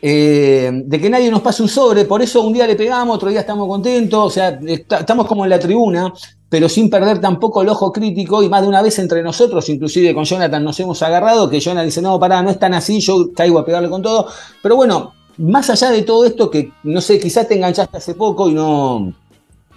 eh, 0.00 0.70
de 0.72 0.98
que 0.98 1.10
nadie 1.10 1.30
nos 1.30 1.42
pase 1.42 1.62
un 1.62 1.68
sobre, 1.68 2.06
por 2.06 2.22
eso 2.22 2.40
un 2.40 2.54
día 2.54 2.66
le 2.66 2.74
pegamos, 2.74 3.16
otro 3.16 3.28
día 3.28 3.40
estamos 3.40 3.68
contentos, 3.68 4.18
o 4.18 4.30
sea, 4.30 4.58
estamos 4.66 5.26
como 5.26 5.44
en 5.44 5.50
la 5.50 5.58
tribuna, 5.58 6.10
pero 6.50 6.68
sin 6.68 6.90
perder 6.90 7.20
tampoco 7.20 7.62
el 7.62 7.68
ojo 7.68 7.92
crítico 7.92 8.42
y 8.42 8.48
más 8.48 8.62
de 8.62 8.68
una 8.68 8.82
vez 8.82 8.98
entre 8.98 9.22
nosotros, 9.22 9.66
inclusive 9.68 10.12
con 10.12 10.24
Jonathan 10.24 10.62
nos 10.62 10.78
hemos 10.80 11.00
agarrado, 11.02 11.48
que 11.48 11.60
Jonathan 11.60 11.86
dice, 11.86 12.02
no, 12.02 12.18
pará, 12.18 12.42
no 12.42 12.50
es 12.50 12.58
tan 12.58 12.74
así, 12.74 13.00
yo 13.00 13.32
caigo 13.32 13.60
a 13.60 13.64
pegarle 13.64 13.88
con 13.88 14.02
todo, 14.02 14.26
pero 14.60 14.74
bueno, 14.74 15.14
más 15.38 15.70
allá 15.70 15.90
de 15.90 16.02
todo 16.02 16.26
esto 16.26 16.50
que, 16.50 16.72
no 16.82 17.00
sé, 17.00 17.20
quizás 17.20 17.46
te 17.46 17.54
enganchaste 17.54 17.96
hace 17.96 18.14
poco 18.14 18.50
y 18.50 18.52
no, 18.52 19.12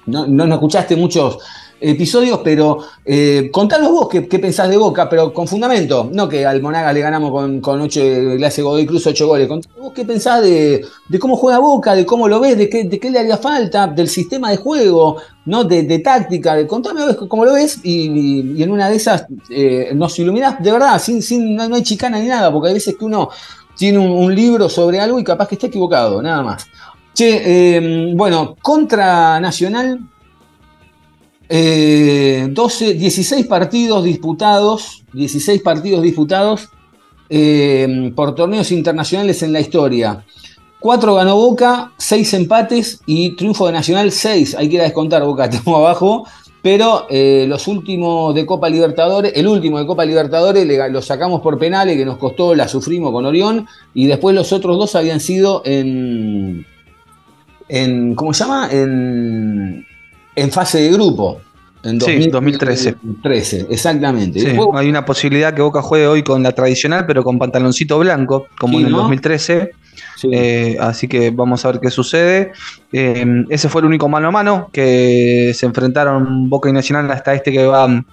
no, 0.07 0.27
no, 0.27 0.53
escuchaste 0.53 0.95
muchos 0.95 1.37
episodios, 1.83 2.39
pero 2.43 2.77
eh, 3.03 3.49
contanos 3.51 3.91
vos 3.91 4.07
qué, 4.09 4.21
pensás 4.21 4.69
de 4.69 4.77
Boca, 4.77 5.09
pero 5.09 5.33
con 5.33 5.47
fundamento, 5.47 6.09
no 6.11 6.29
que 6.29 6.45
al 6.45 6.61
Monagas 6.61 6.93
le 6.93 7.01
ganamos 7.01 7.31
con, 7.31 7.59
con 7.59 7.81
8 7.81 8.01
clase 8.37 8.61
Godoy 8.61 8.85
Cruz 8.85 9.05
8 9.05 9.27
goles. 9.27 9.47
Contanos 9.47 9.77
vos 9.77 9.93
qué 9.93 10.05
pensás 10.05 10.41
de, 10.41 10.85
cómo 11.19 11.35
juega 11.35 11.59
Boca, 11.59 11.93
de 11.93 12.05
cómo 12.05 12.29
lo 12.29 12.39
ves, 12.39 12.57
de 12.57 12.69
qué, 12.69 12.85
de 12.85 12.99
qué 12.99 13.11
le 13.11 13.19
haría 13.19 13.37
falta, 13.37 13.87
del 13.87 14.07
sistema 14.07 14.49
de 14.49 14.57
juego, 14.57 15.17
¿no? 15.45 15.65
De, 15.65 15.99
táctica, 15.99 16.65
contame 16.67 17.01
cómo 17.27 17.43
lo 17.43 17.53
ves 17.53 17.79
y, 17.83 18.63
en 18.63 18.71
una 18.71 18.89
de 18.89 18.95
esas 18.95 19.25
eh, 19.49 19.91
nos 19.93 20.17
iluminás 20.19 20.63
de 20.63 20.71
verdad, 20.71 20.99
sin, 20.99 21.21
sin, 21.21 21.55
no, 21.55 21.75
hay 21.75 21.83
chicana 21.83 22.19
ni 22.19 22.27
nada, 22.27 22.51
porque 22.51 22.69
hay 22.69 22.75
veces 22.75 22.95
que 22.97 23.03
uno 23.03 23.29
tiene 23.77 23.99
un, 23.99 24.33
libro 24.33 24.69
sobre 24.69 24.99
algo 24.99 25.19
y 25.19 25.23
capaz 25.23 25.47
que 25.49 25.55
está 25.55 25.67
equivocado, 25.67 26.21
nada 26.21 26.41
más. 26.43 26.65
Che, 27.13 27.75
em, 27.75 28.15
bueno, 28.15 28.55
contra 28.61 29.39
Nacional, 29.39 29.99
12, 31.53 32.95
16 32.95 33.45
partidos 33.45 34.03
disputados, 34.03 35.03
16 35.13 35.61
partidos 35.61 36.01
disputados 36.01 36.69
em, 37.29 38.11
por 38.15 38.33
torneos 38.33 38.71
internacionales 38.71 39.43
en 39.43 39.53
la 39.53 39.59
historia. 39.59 40.25
4 40.79 41.15
ganó 41.15 41.35
Boca, 41.35 41.91
6 41.97 42.33
empates 42.33 43.01
y 43.05 43.35
triunfo 43.35 43.67
de 43.67 43.73
Nacional 43.73 44.11
6. 44.11 44.55
Hay 44.55 44.67
que 44.67 44.75
ir 44.75 44.81
a 44.81 44.85
descontar, 44.85 45.23
Boca, 45.23 45.45
estamos 45.51 45.77
abajo. 45.77 46.25
Pero 46.63 47.07
eh, 47.09 47.45
los 47.47 47.67
últimos 47.67 48.33
de 48.33 48.45
Copa 48.45 48.69
Libertadores, 48.69 49.33
el 49.35 49.47
último 49.47 49.79
de 49.79 49.85
Copa 49.85 50.05
Libertadores 50.05 50.65
lo 50.91 51.01
sacamos 51.01 51.41
por 51.41 51.59
penales 51.59 51.97
que 51.97 52.05
nos 52.05 52.17
costó, 52.17 52.55
la 52.55 52.67
sufrimos 52.67 53.11
con 53.11 53.25
Orión. 53.25 53.67
Y 53.93 54.07
después 54.07 54.33
los 54.33 54.51
otros 54.53 54.77
dos 54.77 54.95
habían 54.95 55.19
sido 55.19 55.61
en. 55.65 56.65
en 57.67 58.15
¿Cómo 58.15 58.33
se 58.33 58.45
llama? 58.45 58.69
En, 58.71 59.85
en 60.35 60.51
fase 60.51 60.81
de 60.81 60.91
grupo. 60.91 61.39
En 61.83 61.99
sí, 61.99 62.29
2013. 62.29 62.95
13, 63.21 63.67
exactamente. 63.69 64.57
hay 64.73 64.89
una 64.89 65.03
posibilidad 65.03 65.53
que 65.53 65.61
Boca 65.61 65.81
juegue 65.81 66.07
hoy 66.07 66.23
con 66.23 66.41
la 66.41 66.53
tradicional, 66.53 67.05
pero 67.05 67.25
con 67.25 67.37
pantaloncito 67.37 67.99
blanco, 67.99 68.47
como 68.57 68.79
en 68.79 68.85
el 68.85 68.93
2013. 68.93 69.71
Eh, 70.31 70.77
así 70.79 71.09
que 71.09 71.31
vamos 71.31 71.65
a 71.65 71.71
ver 71.71 71.81
qué 71.81 71.91
sucede. 71.91 72.53
Eh, 72.93 73.45
ese 73.49 73.67
fue 73.67 73.81
el 73.81 73.87
único 73.87 74.07
mano 74.07 74.29
a 74.29 74.31
mano 74.31 74.69
que 74.71 75.51
se 75.53 75.65
enfrentaron 75.65 76.49
Boca 76.49 76.69
y 76.69 76.73
Nacional 76.73 77.11
hasta 77.11 77.33
este 77.33 77.51
que 77.51 77.65
van, 77.65 78.05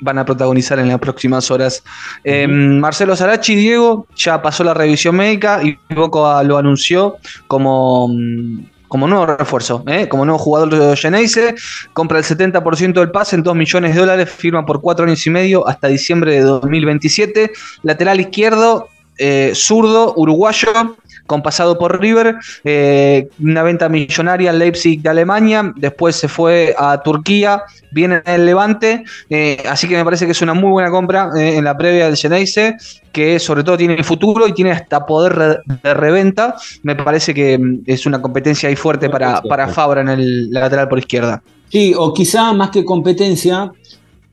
van 0.00 0.18
a 0.18 0.24
protagonizar 0.24 0.78
en 0.78 0.88
las 0.88 0.98
próximas 0.98 1.50
horas. 1.50 1.84
Eh, 2.24 2.46
Marcelo 2.48 3.14
Sarachi, 3.14 3.56
Diego, 3.56 4.06
ya 4.16 4.40
pasó 4.40 4.64
la 4.64 4.72
revisión 4.72 5.16
médica 5.16 5.60
y 5.62 5.78
Boca 5.94 6.42
lo 6.42 6.56
anunció 6.56 7.16
como 7.46 8.08
mm, 8.08 8.58
como 8.88 9.06
nuevo 9.08 9.26
refuerzo, 9.26 9.82
¿eh? 9.86 10.08
como 10.08 10.24
nuevo 10.24 10.38
jugador 10.38 10.70
de 10.70 10.96
Geneise, 10.96 11.54
compra 11.92 12.18
el 12.18 12.24
70% 12.24 12.92
del 12.92 13.10
pase 13.10 13.36
en 13.36 13.42
2 13.42 13.54
millones 13.54 13.94
de 13.94 14.00
dólares, 14.00 14.30
firma 14.30 14.64
por 14.64 14.80
4 14.80 15.06
años 15.06 15.26
y 15.26 15.30
medio 15.30 15.66
hasta 15.66 15.88
diciembre 15.88 16.34
de 16.34 16.40
2027. 16.40 17.52
Lateral 17.82 18.20
izquierdo, 18.20 18.88
eh, 19.18 19.52
zurdo, 19.54 20.14
uruguayo, 20.16 20.96
con 21.26 21.42
pasado 21.42 21.78
por 21.78 22.00
River, 22.00 22.36
eh, 22.64 23.28
una 23.40 23.62
venta 23.62 23.88
millonaria 23.88 24.50
en 24.50 24.58
Leipzig 24.58 25.02
de 25.02 25.08
Alemania, 25.08 25.72
después 25.76 26.16
se 26.16 26.28
fue 26.28 26.74
a 26.78 27.02
Turquía, 27.02 27.64
viene 27.90 28.22
en 28.24 28.34
el 28.34 28.46
Levante, 28.46 29.04
eh, 29.28 29.62
así 29.68 29.88
que 29.88 29.96
me 29.96 30.04
parece 30.04 30.26
que 30.26 30.32
es 30.32 30.42
una 30.42 30.54
muy 30.54 30.70
buena 30.70 30.90
compra 30.90 31.30
eh, 31.36 31.56
en 31.56 31.64
la 31.64 31.76
previa 31.76 32.06
del 32.06 32.16
Geneise, 32.16 32.76
que 33.12 33.38
sobre 33.38 33.64
todo 33.64 33.76
tiene 33.76 34.02
futuro 34.04 34.46
y 34.46 34.52
tiene 34.52 34.72
hasta 34.72 35.04
poder 35.04 35.62
de 35.82 35.94
reventa, 35.94 36.56
me 36.82 36.94
parece 36.94 37.34
que 37.34 37.58
mm, 37.58 37.82
es 37.86 38.06
una 38.06 38.22
competencia 38.22 38.68
ahí 38.68 38.76
fuerte 38.76 39.10
para, 39.10 39.42
para 39.42 39.68
Fabra 39.68 40.00
en 40.02 40.08
el 40.08 40.50
lateral 40.50 40.88
por 40.88 40.98
izquierda. 40.98 41.42
Sí, 41.68 41.92
o 41.96 42.14
quizá 42.14 42.52
más 42.52 42.70
que 42.70 42.84
competencia, 42.84 43.72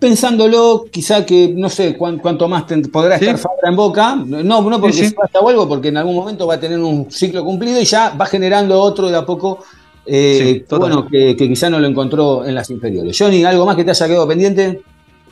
pensándolo, 0.04 0.84
quizá 0.92 1.26
que 1.26 1.54
no 1.56 1.70
sé 1.70 1.96
cuánto 1.96 2.50
más 2.50 2.66
podrá 2.92 3.16
estar 3.16 3.38
Fabra 3.38 3.70
en 3.70 3.76
Boca, 3.78 4.18
no, 4.18 4.44
no 4.44 4.82
porque 4.82 4.92
se 4.92 5.12
pasa 5.12 5.40
o 5.40 5.48
algo, 5.48 5.66
porque 5.66 5.88
en 5.88 5.96
algún 5.96 6.14
momento 6.14 6.46
va 6.46 6.56
a 6.56 6.60
tener 6.60 6.78
un 6.78 7.10
ciclo 7.10 7.42
cumplido 7.46 7.80
y 7.80 7.86
ya 7.86 8.10
va 8.10 8.26
generando 8.26 8.78
otro 8.82 9.10
de 9.10 9.16
a 9.16 9.26
poco, 9.26 9.64
eh, 10.06 10.66
bueno, 10.72 11.08
que, 11.08 11.38
quizá 11.38 11.70
no 11.70 11.80
lo 11.80 11.88
encontró 11.88 12.46
en 12.46 12.54
las 12.54 12.70
inferiores. 12.70 13.18
Johnny, 13.18 13.46
¿algo 13.46 13.66
más 13.66 13.78
que 13.78 13.86
te 13.86 13.92
haya 13.92 14.06
quedado 14.06 14.28
pendiente? 14.28 14.82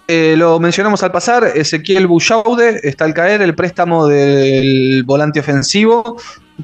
Eh, 0.08 0.36
lo 0.38 0.58
mencionamos 0.58 1.04
al 1.04 1.12
pasar, 1.12 1.52
Ezequiel 1.54 2.08
Bullaude 2.08 2.80
está 2.82 3.04
al 3.04 3.14
caer 3.14 3.42
el 3.42 3.54
préstamo 3.54 4.08
del 4.08 5.04
volante 5.04 5.42
ofensivo, 5.42 6.16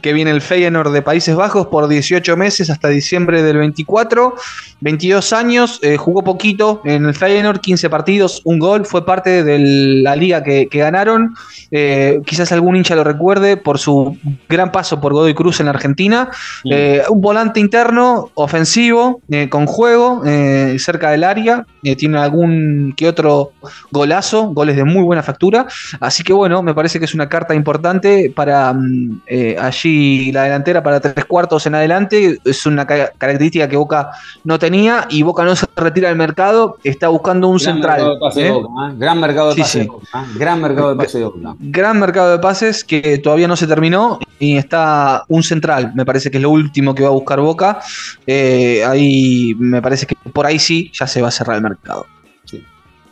que 0.01 0.13
viene 0.13 0.31
el 0.31 0.41
Feyenoord 0.41 0.91
de 0.91 1.01
Países 1.01 1.35
Bajos 1.35 1.67
por 1.67 1.87
18 1.87 2.37
meses 2.37 2.69
hasta 2.69 2.89
diciembre 2.89 3.41
del 3.41 3.57
24. 3.57 4.35
22 4.79 5.33
años, 5.33 5.79
eh, 5.81 5.97
jugó 5.97 6.23
poquito 6.23 6.81
en 6.85 7.05
el 7.05 7.15
Feyenoord, 7.15 7.59
15 7.59 7.89
partidos, 7.89 8.41
un 8.45 8.59
gol, 8.59 8.85
fue 8.85 9.05
parte 9.05 9.43
de 9.43 9.59
la 9.59 10.15
liga 10.15 10.43
que, 10.43 10.67
ganaron. 10.71 11.33
Eh, 11.71 12.21
quizás 12.25 12.51
algún 12.51 12.75
hincha 12.75 12.95
lo 12.95 13.03
recuerde 13.03 13.57
por 13.57 13.79
su 13.79 14.15
gran 14.47 14.71
paso 14.71 15.01
por 15.01 15.13
Godoy 15.13 15.33
Cruz 15.33 15.59
en 15.59 15.65
la 15.65 15.71
Argentina. 15.71 16.29
Eh, 16.69 17.01
un 17.09 17.19
volante 17.19 17.59
interno, 17.59 18.29
ofensivo, 18.35 19.21
con 19.49 19.65
juego, 19.65 20.21
cerca 20.77 21.11
del 21.11 21.23
área, 21.23 21.65
tiene 21.97 22.19
algún 22.19 22.93
que 22.95 23.07
otro 23.07 23.53
golazo, 23.91 24.49
goles 24.49 24.75
de 24.75 24.83
muy 24.83 25.03
buena 25.03 25.23
factura. 25.23 25.65
Así 25.99 26.23
que 26.23 26.33
bueno, 26.33 26.61
me 26.61 26.75
parece 26.75 26.99
que 26.99 27.05
es 27.05 27.15
una 27.15 27.27
carta 27.27 27.55
importante 27.55 28.31
para 28.35 28.71
mm, 28.73 29.21
la 30.31 30.43
delantera 30.43 30.83
para 30.83 30.99
tres 30.99 31.25
cuartos 31.25 31.65
en 31.65 31.75
adelante. 31.75 32.39
Es 32.43 32.65
una 32.65 32.85
característica 32.85 33.67
que 33.67 33.77
Boca 33.77 34.11
no 34.43 34.59
tenía 34.59 35.07
y 35.09 35.23
Boca 35.23 35.43
no 35.43 35.55
se 35.55 35.65
retira 35.75 36.09
del 36.09 36.17
mercado, 36.17 36.77
está 36.83 37.07
buscando 37.09 37.47
un 37.47 37.59
central. 37.59 38.17
¿eh? 38.35 38.47
¿eh? 38.47 38.63
Gran 38.97 39.19
mercado 39.19 39.49
de 39.49 39.61
pases. 39.61 39.85
¿eh? 39.85 39.89
Gran 40.35 40.61
mercado 40.61 40.89
de 40.89 40.95
pases 40.95 41.27
Gran 41.59 41.99
mercado 41.99 42.31
de 42.31 42.39
pases 42.39 42.83
que 42.83 43.17
todavía 43.19 43.47
no 43.47 43.55
se 43.55 43.67
terminó 43.67 44.19
y 44.39 44.57
está 44.57 45.23
un 45.27 45.43
central. 45.43 45.91
Me 45.95 46.05
parece 46.05 46.31
que 46.31 46.37
es 46.37 46.43
lo 46.43 46.49
último 46.49 46.95
que 46.95 47.03
va 47.03 47.09
a 47.09 47.13
buscar 47.13 47.39
Boca. 47.39 47.79
ahí 48.27 49.55
me 49.57 49.81
parece 49.81 50.05
que 50.05 50.15
por 50.31 50.45
ahí 50.45 50.59
sí 50.59 50.91
ya 50.93 51.07
se 51.07 51.21
va 51.21 51.29
a 51.29 51.31
cerrar 51.31 51.57
el 51.57 51.63
mercado. 51.63 52.05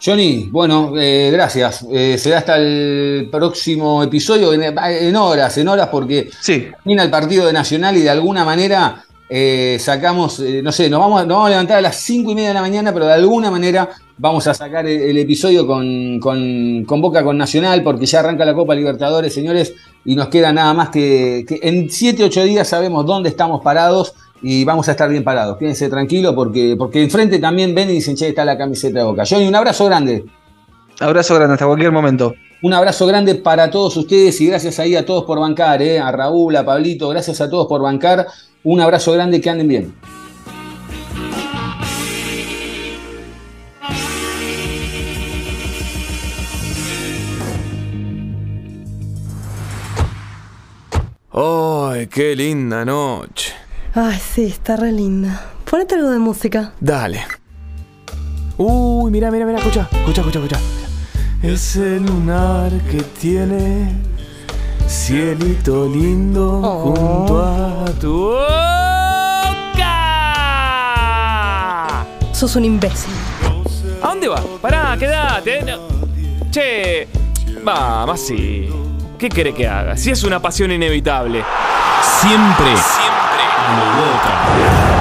Johnny, 0.03 0.49
bueno, 0.51 0.91
gracias. 0.91 1.86
será 2.17 2.39
hasta 2.39 2.58
el 2.58 3.29
próximo 3.31 4.03
episodio 4.03 4.53
en, 4.53 5.15
horas, 5.15 5.58
en 5.58 5.67
horas, 5.67 5.89
porque 5.91 6.29
sí. 6.41 6.67
termina 6.84 7.03
el 7.03 7.10
partido 7.10 7.45
de 7.45 7.53
Nacional 7.53 7.97
y 7.97 8.01
de 8.01 8.10
alguna 8.10 8.45
manera 8.45 9.05
eh, 9.27 9.77
sacamos, 9.79 10.39
eh, 10.39 10.62
no 10.62 10.71
sé, 10.71 10.88
nos 10.88 10.99
vamos, 10.99 11.25
vamos, 11.27 11.47
a 11.47 11.49
levantar 11.49 11.77
a 11.77 11.81
las 11.81 11.95
5 11.95 12.29
y 12.31 12.36
media 12.36 12.49
de 12.49 12.53
la 12.53 12.62
mañana, 12.62 12.93
pero 12.93 13.08
de 13.08 13.13
alguna 13.13 13.49
manera 13.49 13.89
vamos 14.17 14.45
a 14.45 14.53
sacar 14.53 14.86
el, 14.86 15.17
episodio 15.17 15.65
con, 15.65 16.19
con, 16.19 17.01
Boca 17.01 17.23
con 17.23 17.36
Nacional, 17.36 17.81
porque 17.81 18.05
ya 18.05 18.19
arranca 18.19 18.45
la 18.45 18.53
Copa 18.53 18.75
Libertadores, 18.75 19.34
señores, 19.34 19.73
y 20.05 20.15
nos 20.15 20.27
queda 20.27 20.53
nada 20.53 20.73
más 20.75 20.89
que, 20.89 21.43
en 21.49 21.89
7, 21.89 22.23
8 22.23 22.43
días 22.43 22.67
sabemos 22.67 23.05
dónde 23.05 23.29
estamos 23.29 23.62
parados 23.63 24.13
y 24.47 24.63
vamos 24.63 24.88
a 24.88 24.91
estar 24.91 25.10
bien 25.10 25.23
parados. 25.23 25.58
Quédense 25.58 25.89
tranquilos, 25.89 26.36
porque, 26.36 26.75
porque 26.77 27.01
enfrente 27.01 27.39
también 27.39 27.73
ven 27.73 27.89
y 27.89 27.93
dicen, 27.93 28.15
che, 28.15 28.27
está 28.27 28.45
la 28.45 28.55
camiseta 28.55 28.99
de 28.99 29.05
Boca. 29.05 29.23
Johnny, 29.27 29.47
un 29.47 29.55
abrazo 29.55 29.86
grande. 29.86 30.23
Abrazo 30.99 31.34
grande, 31.34 31.53
hasta 31.53 31.65
cualquier 31.65 31.91
momento. 31.91 32.36
Un 32.62 32.71
abrazo 32.71 33.08
grande 33.08 33.34
para 33.34 33.71
todos 33.71 33.97
ustedes 33.97 34.39
y 34.41 34.45
gracias 34.45 34.77
ahí 34.77 34.95
a 34.95 35.03
todos 35.03 35.23
por 35.23 35.39
bancar, 35.39 35.81
eh, 35.81 35.99
a 35.99 36.12
Raúl, 36.12 36.55
a 36.55 36.63
Pablito, 36.63 37.10
gracias 37.10 37.41
a 37.41 37.49
todos 37.49 37.65
por 37.65 37.81
bancar. 37.81 38.27
Un 38.63 38.81
abrazo 38.81 39.13
grande, 39.13 39.41
que 39.41 39.49
anden 39.49 39.67
bien. 39.67 39.95
¡Ay, 51.31 52.05
qué 52.05 52.36
linda 52.36 52.86
noche! 52.86 53.64
Ay, 53.97 54.19
sí, 54.19 54.47
está 54.47 54.75
re 54.75 54.91
linda. 54.91 55.41
Ponete 55.63 55.95
algo 55.95 56.10
de 56.10 56.19
música. 56.19 56.73
Dale. 56.81 57.25
Uy, 58.58 59.10
mira, 59.10 59.31
mira, 59.31 59.45
mira, 59.45 59.60
escucha, 59.60 59.88
escucha, 59.89 60.19
escucha, 60.19 60.39
escucha. 60.39 60.60
Ese 61.41 62.01
lunar 62.01 62.73
que 62.91 63.01
tiene 63.21 63.95
Cielito 64.86 65.88
lindo 65.88 66.60
oh. 66.62 66.93
junto 66.93 67.41
a 67.41 67.86
tu 68.01 68.31
boca. 68.31 68.45
Sos 72.34 72.53
un 72.58 72.65
imbécil. 72.65 73.13
¿A 74.03 74.10
dónde 74.10 74.27
vas? 74.27 74.41
Pará, 74.62 74.97
quédate. 74.99 75.63
Che, 76.51 77.08
vamos 77.63 78.21
así. 78.21 78.67
¿Qué 79.17 79.29
quiere 79.29 79.53
que 79.53 79.65
haga? 79.65 79.95
Si 79.95 80.12
es 80.12 80.21
una 80.25 80.41
pasión 80.41 80.69
inevitable. 80.71 81.45
Siempre. 82.19 82.75
Siempre. 82.75 83.35
Boca. 83.73 84.94